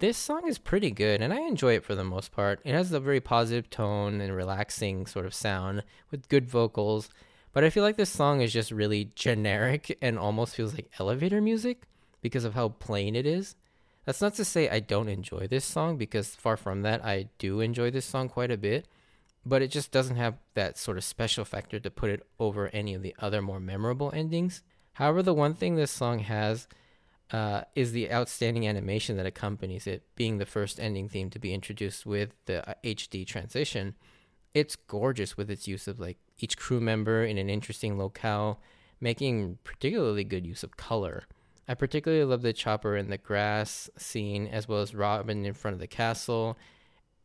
This 0.00 0.16
song 0.16 0.48
is 0.48 0.58
pretty 0.58 0.90
good, 0.90 1.22
and 1.22 1.32
I 1.32 1.42
enjoy 1.42 1.74
it 1.74 1.84
for 1.84 1.94
the 1.94 2.02
most 2.02 2.32
part. 2.32 2.60
It 2.64 2.74
has 2.74 2.90
a 2.90 2.98
very 2.98 3.20
positive 3.20 3.70
tone 3.70 4.20
and 4.20 4.34
relaxing 4.34 5.06
sort 5.06 5.24
of 5.24 5.34
sound 5.34 5.84
with 6.10 6.28
good 6.28 6.46
vocals, 6.46 7.10
but 7.52 7.62
I 7.62 7.70
feel 7.70 7.84
like 7.84 7.96
this 7.96 8.10
song 8.10 8.40
is 8.40 8.52
just 8.52 8.72
really 8.72 9.12
generic 9.14 9.96
and 10.02 10.18
almost 10.18 10.56
feels 10.56 10.74
like 10.74 10.90
elevator 10.98 11.40
music 11.40 11.82
because 12.20 12.44
of 12.44 12.54
how 12.54 12.70
plain 12.70 13.14
it 13.14 13.24
is. 13.24 13.54
That's 14.04 14.20
not 14.20 14.34
to 14.34 14.44
say 14.44 14.68
I 14.68 14.80
don't 14.80 15.08
enjoy 15.08 15.46
this 15.46 15.64
song, 15.64 15.96
because 15.96 16.34
far 16.34 16.56
from 16.56 16.82
that, 16.82 17.04
I 17.04 17.28
do 17.38 17.60
enjoy 17.60 17.92
this 17.92 18.04
song 18.04 18.28
quite 18.28 18.50
a 18.50 18.58
bit, 18.58 18.88
but 19.46 19.62
it 19.62 19.68
just 19.68 19.92
doesn't 19.92 20.16
have 20.16 20.38
that 20.54 20.76
sort 20.76 20.98
of 20.98 21.04
special 21.04 21.44
factor 21.44 21.78
to 21.78 21.90
put 21.90 22.10
it 22.10 22.26
over 22.40 22.68
any 22.72 22.94
of 22.94 23.02
the 23.02 23.14
other 23.20 23.40
more 23.40 23.60
memorable 23.60 24.10
endings. 24.12 24.62
However, 24.94 25.22
the 25.22 25.34
one 25.34 25.54
thing 25.54 25.76
this 25.76 25.90
song 25.90 26.20
has 26.20 26.66
uh, 27.30 27.62
is 27.74 27.92
the 27.92 28.12
outstanding 28.12 28.66
animation 28.66 29.16
that 29.16 29.26
accompanies 29.26 29.86
it, 29.86 30.04
being 30.14 30.38
the 30.38 30.46
first 30.46 30.78
ending 30.78 31.08
theme 31.08 31.30
to 31.30 31.38
be 31.38 31.52
introduced 31.52 32.06
with 32.06 32.34
the 32.46 32.76
HD 32.84 33.22
uh, 33.22 33.24
transition. 33.26 33.94
It's 34.52 34.76
gorgeous 34.76 35.36
with 35.36 35.50
its 35.50 35.66
use 35.66 35.88
of 35.88 35.98
like 35.98 36.18
each 36.38 36.56
crew 36.56 36.80
member 36.80 37.24
in 37.24 37.38
an 37.38 37.50
interesting 37.50 37.98
locale, 37.98 38.60
making 39.00 39.58
particularly 39.64 40.22
good 40.22 40.46
use 40.46 40.62
of 40.62 40.76
color. 40.76 41.24
I 41.66 41.74
particularly 41.74 42.24
love 42.24 42.42
the 42.42 42.52
chopper 42.52 42.96
in 42.96 43.08
the 43.08 43.18
grass 43.18 43.88
scene, 43.96 44.46
as 44.46 44.68
well 44.68 44.80
as 44.80 44.94
Robin 44.94 45.44
in 45.44 45.54
front 45.54 45.74
of 45.74 45.80
the 45.80 45.86
castle, 45.86 46.58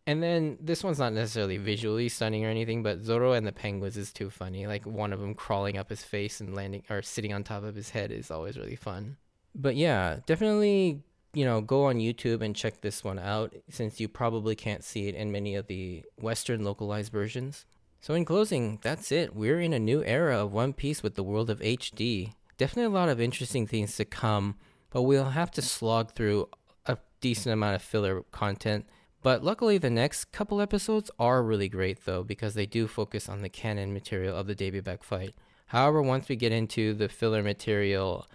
and 0.10 0.24
then 0.24 0.58
this 0.60 0.84
one's 0.84 0.98
not 0.98 1.14
necessarily 1.14 1.58
visually 1.58 2.10
stunning 2.10 2.44
or 2.44 2.50
anything, 2.50 2.82
but 2.82 3.04
Zoro 3.04 3.34
and 3.34 3.46
the 3.46 3.52
penguins 3.52 3.96
is 3.96 4.12
too 4.12 4.32
funny. 4.32 4.66
Like 4.66 4.88
one 4.88 5.14
of 5.14 5.20
them 5.20 5.36
crawling 5.36 5.78
up 5.78 5.92
his 5.92 6.02
face 6.02 6.42
and 6.42 6.56
landing 6.56 6.82
or 6.90 7.04
sitting 7.04 7.32
on 7.32 7.44
top 7.44 7.62
of 7.62 7.76
his 7.76 7.92
head 7.92 8.12
is 8.12 8.32
always 8.32 8.58
really 8.58 8.76
fun. 8.76 9.18
But 9.54 9.76
yeah, 9.76 10.22
definitely, 10.26 11.04
you 11.36 11.46
know, 11.46 11.62
go 11.62 11.86
on 11.86 11.98
YouTube 11.98 12.42
and 12.42 12.56
check 12.56 12.82
this 12.82 13.04
one 13.04 13.20
out 13.20 13.54
since 13.70 14.00
you 14.00 14.08
probably 14.08 14.56
can't 14.56 14.84
see 14.84 15.08
it 15.10 15.14
in 15.14 15.32
many 15.32 15.54
of 15.54 15.68
the 15.68 16.04
Western 16.18 16.64
localized 16.64 17.12
versions. 17.12 17.68
So 18.02 18.16
in 18.16 18.26
closing, 18.26 18.80
that's 18.82 19.12
it. 19.12 19.36
We're 19.36 19.62
in 19.62 19.74
a 19.74 19.80
new 19.80 20.04
era 20.04 20.40
of 20.40 20.52
One 20.52 20.74
Piece 20.74 21.04
with 21.04 21.14
the 21.14 21.24
world 21.24 21.52
of 21.52 21.60
HD. 21.60 22.34
definitely 22.58 22.92
a 22.92 23.00
lot 23.00 23.10
of 23.10 23.22
interesting 23.22 23.68
things 23.68 23.96
to 23.98 24.06
come, 24.06 24.56
but 24.90 25.04
we'll 25.04 25.38
have 25.38 25.52
to 25.52 25.62
slog 25.62 26.16
through 26.16 26.50
a 26.88 26.98
decent 27.22 27.54
amount 27.54 27.76
of 27.76 27.84
filler 27.84 28.24
content. 28.32 28.88
But 29.22 29.44
luckily, 29.44 29.78
the 29.78 29.90
next 29.90 30.32
couple 30.32 30.62
episodes 30.62 31.12
are 31.20 31.44
really 31.44 31.68
great 31.68 32.06
though, 32.06 32.24
because 32.24 32.54
they 32.54 32.66
do 32.66 32.88
focus 32.88 33.28
on 33.28 33.42
the 33.42 33.50
canon 33.50 33.94
material 33.94 34.36
of 34.36 34.48
the 34.48 34.56
Davy 34.56 34.80
Back 34.80 35.04
fight. 35.04 35.36
However, 35.68 36.02
once 36.02 36.30
we 36.30 36.36
get 36.36 36.52
into 36.52 36.94
the 36.94 37.10
filler 37.10 37.44
material 37.44 38.28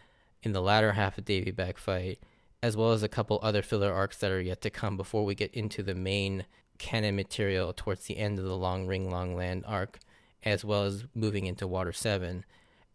in 0.42 0.53
the 0.53 0.61
latter 0.61 0.92
half 0.92 1.16
of 1.18 1.25
Davy 1.25 1.51
Back 1.51 1.79
fight, 1.79 2.18
as 2.62 2.77
well 2.77 2.92
as 2.92 3.03
a 3.03 3.09
couple 3.09 3.40
other 3.42 3.62
filler 3.62 3.92
arcs 3.92 4.18
that 4.18 4.31
are 4.31 4.40
yet 4.40 4.61
to 4.62 4.70
come 4.70 4.97
before 4.97 5.25
we 5.25 5.35
get 5.35 5.53
into 5.53 5.83
the 5.83 5.94
main 5.94 6.44
canon 6.79 7.16
material 7.16 7.73
towards 7.73 8.05
the 8.07 8.18
end 8.18 8.38
of 8.38 8.44
the 8.44 8.57
Long 8.57 8.87
Ring 8.87 9.11
Long 9.11 9.35
Land 9.35 9.64
arc, 9.66 9.99
as 10.42 10.64
well 10.64 10.85
as 10.85 11.07
moving 11.14 11.47
into 11.47 11.66
Water 11.66 11.92
7, 11.92 12.44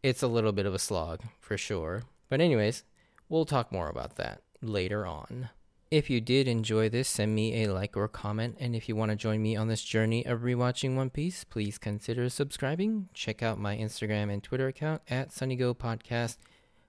it's 0.03 0.23
a 0.23 0.27
little 0.27 0.51
bit 0.51 0.65
of 0.65 0.73
a 0.73 0.79
slog 0.79 1.21
for 1.39 1.57
sure. 1.57 2.03
But, 2.29 2.41
anyways, 2.41 2.83
we'll 3.27 3.45
talk 3.45 3.71
more 3.71 3.89
about 3.89 4.15
that 4.15 4.41
later 4.61 5.05
on. 5.05 5.49
If 5.91 6.07
you 6.07 6.21
did 6.21 6.47
enjoy 6.47 6.89
this, 6.89 7.09
send 7.09 7.33
me 7.33 7.63
a 7.63 7.73
like 7.73 7.97
or 7.97 8.07
comment. 8.07 8.57
And 8.59 8.75
if 8.75 8.87
you 8.87 8.95
want 8.95 9.09
to 9.09 9.15
join 9.15 9.41
me 9.41 9.55
on 9.55 9.69
this 9.69 9.81
journey 9.81 10.23
of 10.23 10.41
rewatching 10.41 10.95
One 10.95 11.09
Piece, 11.09 11.43
please 11.43 11.79
consider 11.79 12.29
subscribing. 12.29 13.09
Check 13.15 13.41
out 13.41 13.57
my 13.57 13.75
Instagram 13.75 14.31
and 14.31 14.43
Twitter 14.43 14.67
account 14.67 15.01
at 15.09 15.31
SunnyGo 15.31 15.75
Podcast 15.75 16.37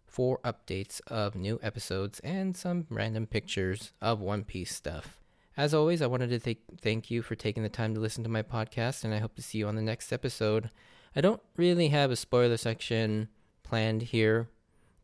for 0.06 0.38
updates 0.44 1.00
of 1.06 1.34
new 1.34 1.58
episodes 1.62 2.20
and 2.20 2.54
some 2.54 2.86
random 2.90 3.26
pictures 3.26 3.92
of 4.02 4.20
One 4.20 4.44
Piece 4.44 4.74
stuff. 4.74 5.18
As 5.56 5.72
always, 5.72 6.02
I 6.02 6.06
wanted 6.06 6.28
to 6.30 6.38
th- 6.38 6.58
thank 6.82 7.10
you 7.10 7.22
for 7.22 7.34
taking 7.34 7.62
the 7.62 7.70
time 7.70 7.94
to 7.94 8.00
listen 8.00 8.22
to 8.24 8.30
my 8.30 8.42
podcast, 8.42 9.02
and 9.02 9.14
I 9.14 9.18
hope 9.18 9.34
to 9.36 9.42
see 9.42 9.58
you 9.58 9.66
on 9.66 9.76
the 9.76 9.82
next 9.82 10.12
episode. 10.12 10.68
I 11.16 11.22
don't 11.22 11.40
really 11.56 11.88
have 11.88 12.10
a 12.10 12.16
spoiler 12.16 12.58
section 12.58 13.28
planned 13.62 14.02
here, 14.02 14.50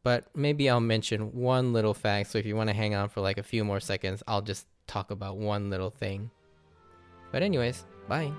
but 0.07 0.25
maybe 0.37 0.71
I'll 0.71 0.79
mention 0.79 1.33
one 1.33 1.73
little 1.73 1.93
fact. 1.93 2.31
So 2.31 2.39
if 2.39 2.47
you 2.47 2.55
want 2.55 2.71
to 2.71 2.77
hang 2.77 2.95
on 2.95 3.09
for 3.09 3.21
like 3.21 3.39
a 3.39 3.43
few 3.43 3.65
more 3.65 3.81
seconds, 3.81 4.23
I'll 4.29 4.41
just 4.41 4.69
talk 4.87 5.11
about 5.11 5.37
one 5.37 5.69
little 5.69 5.91
thing. 5.91 6.31
But, 7.33 7.43
anyways, 7.43 7.85
bye. 8.07 8.31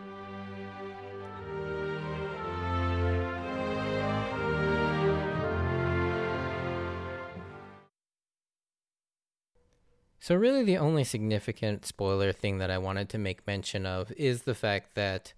So, 10.21 10.35
really, 10.35 10.63
the 10.63 10.77
only 10.77 11.03
significant 11.03 11.85
spoiler 11.85 12.31
thing 12.31 12.59
that 12.59 12.71
I 12.71 12.77
wanted 12.77 13.09
to 13.09 13.17
make 13.17 13.45
mention 13.45 13.85
of 13.85 14.13
is 14.13 14.43
the 14.43 14.55
fact 14.55 14.95
that 14.95 15.33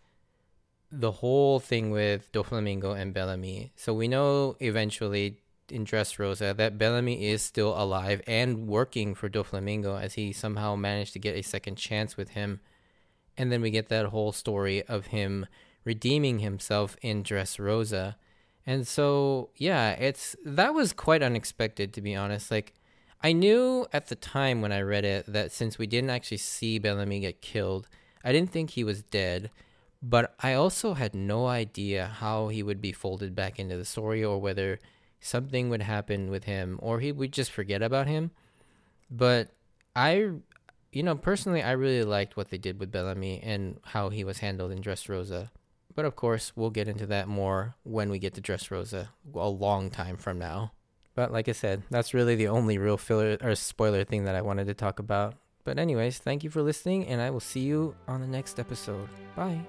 the 0.91 1.13
whole 1.13 1.59
thing 1.59 1.89
with 1.89 2.31
Doflamingo 2.31 2.95
and 2.95 3.15
Bellamy. 3.15 3.71
So, 3.75 3.95
we 3.95 4.07
know 4.07 4.57
eventually 4.59 5.39
in 5.71 5.85
Dressrosa 5.85 6.55
that 6.55 6.77
Bellamy 6.77 7.25
is 7.25 7.41
still 7.41 7.79
alive 7.79 8.21
and 8.27 8.67
working 8.67 9.15
for 9.15 9.29
Doflamingo 9.29 10.01
as 10.01 10.13
he 10.13 10.31
somehow 10.33 10.75
managed 10.75 11.13
to 11.13 11.19
get 11.19 11.35
a 11.35 11.41
second 11.41 11.75
chance 11.75 12.17
with 12.17 12.29
him. 12.31 12.59
And 13.37 13.51
then 13.51 13.61
we 13.61 13.71
get 13.71 13.89
that 13.89 14.07
whole 14.07 14.31
story 14.31 14.83
of 14.83 15.07
him 15.07 15.45
redeeming 15.83 16.39
himself 16.39 16.97
in 17.01 17.23
Dressrosa. 17.23 18.15
And 18.65 18.87
so, 18.87 19.49
yeah, 19.55 19.91
it's 19.91 20.35
that 20.45 20.73
was 20.73 20.93
quite 20.93 21.23
unexpected 21.23 21.93
to 21.93 22.01
be 22.01 22.15
honest. 22.15 22.51
Like 22.51 22.73
I 23.21 23.33
knew 23.33 23.87
at 23.91 24.07
the 24.07 24.15
time 24.15 24.61
when 24.61 24.71
I 24.71 24.81
read 24.81 25.05
it 25.05 25.25
that 25.27 25.51
since 25.51 25.77
we 25.77 25.87
didn't 25.87 26.09
actually 26.09 26.37
see 26.37 26.79
Bellamy 26.79 27.21
get 27.21 27.41
killed, 27.41 27.87
I 28.23 28.31
didn't 28.31 28.51
think 28.51 28.71
he 28.71 28.83
was 28.83 29.01
dead. 29.01 29.49
But 30.01 30.33
I 30.39 30.53
also 30.53 30.93
had 30.93 31.13
no 31.13 31.47
idea 31.47 32.07
how 32.07 32.47
he 32.47 32.63
would 32.63 32.79
be 32.79 32.93
folded 32.93 33.35
back 33.35 33.59
into 33.59 33.75
the 33.75 33.83
story 33.83 34.23
or 34.23 34.39
whether 34.39 34.79
something 35.19 35.69
would 35.69 35.81
happen 35.81 36.29
with 36.29 36.45
him 36.45 36.79
or 36.81 36.99
he 36.99 37.11
would 37.11 37.31
just 37.31 37.51
forget 37.51 37.81
about 37.81 38.07
him. 38.07 38.31
But 39.11 39.49
I, 39.95 40.31
you 40.91 41.03
know, 41.03 41.15
personally, 41.15 41.63
I 41.63 41.71
really 41.71 42.03
liked 42.03 42.37
what 42.37 42.49
they 42.49 42.57
did 42.57 42.79
with 42.79 42.91
Bellamy 42.91 43.41
and 43.43 43.79
how 43.83 44.09
he 44.09 44.23
was 44.23 44.39
handled 44.39 44.71
in 44.71 44.81
Dressrosa. 44.81 45.49
But 45.95 46.05
of 46.05 46.15
course, 46.15 46.53
we'll 46.55 46.69
get 46.69 46.87
into 46.87 47.05
that 47.07 47.27
more 47.27 47.75
when 47.83 48.09
we 48.09 48.19
get 48.19 48.35
to 48.35 48.41
Dressrosa 48.41 49.09
a 49.35 49.49
long 49.49 49.89
time 49.89 50.17
from 50.17 50.39
now. 50.39 50.71
But 51.15 51.33
like 51.33 51.49
I 51.49 51.53
said, 51.53 51.83
that's 51.89 52.13
really 52.13 52.35
the 52.35 52.47
only 52.47 52.77
real 52.77 52.97
filler 52.97 53.37
or 53.41 53.55
spoiler 53.55 54.05
thing 54.05 54.25
that 54.25 54.35
I 54.35 54.41
wanted 54.41 54.67
to 54.67 54.73
talk 54.73 54.99
about. 54.99 55.35
But 55.65 55.77
anyways, 55.77 56.19
thank 56.19 56.43
you 56.43 56.49
for 56.49 56.61
listening 56.61 57.07
and 57.07 57.21
I 57.21 57.29
will 57.29 57.41
see 57.41 57.61
you 57.61 57.95
on 58.07 58.21
the 58.21 58.27
next 58.27 58.59
episode. 58.59 59.09
Bye. 59.35 59.59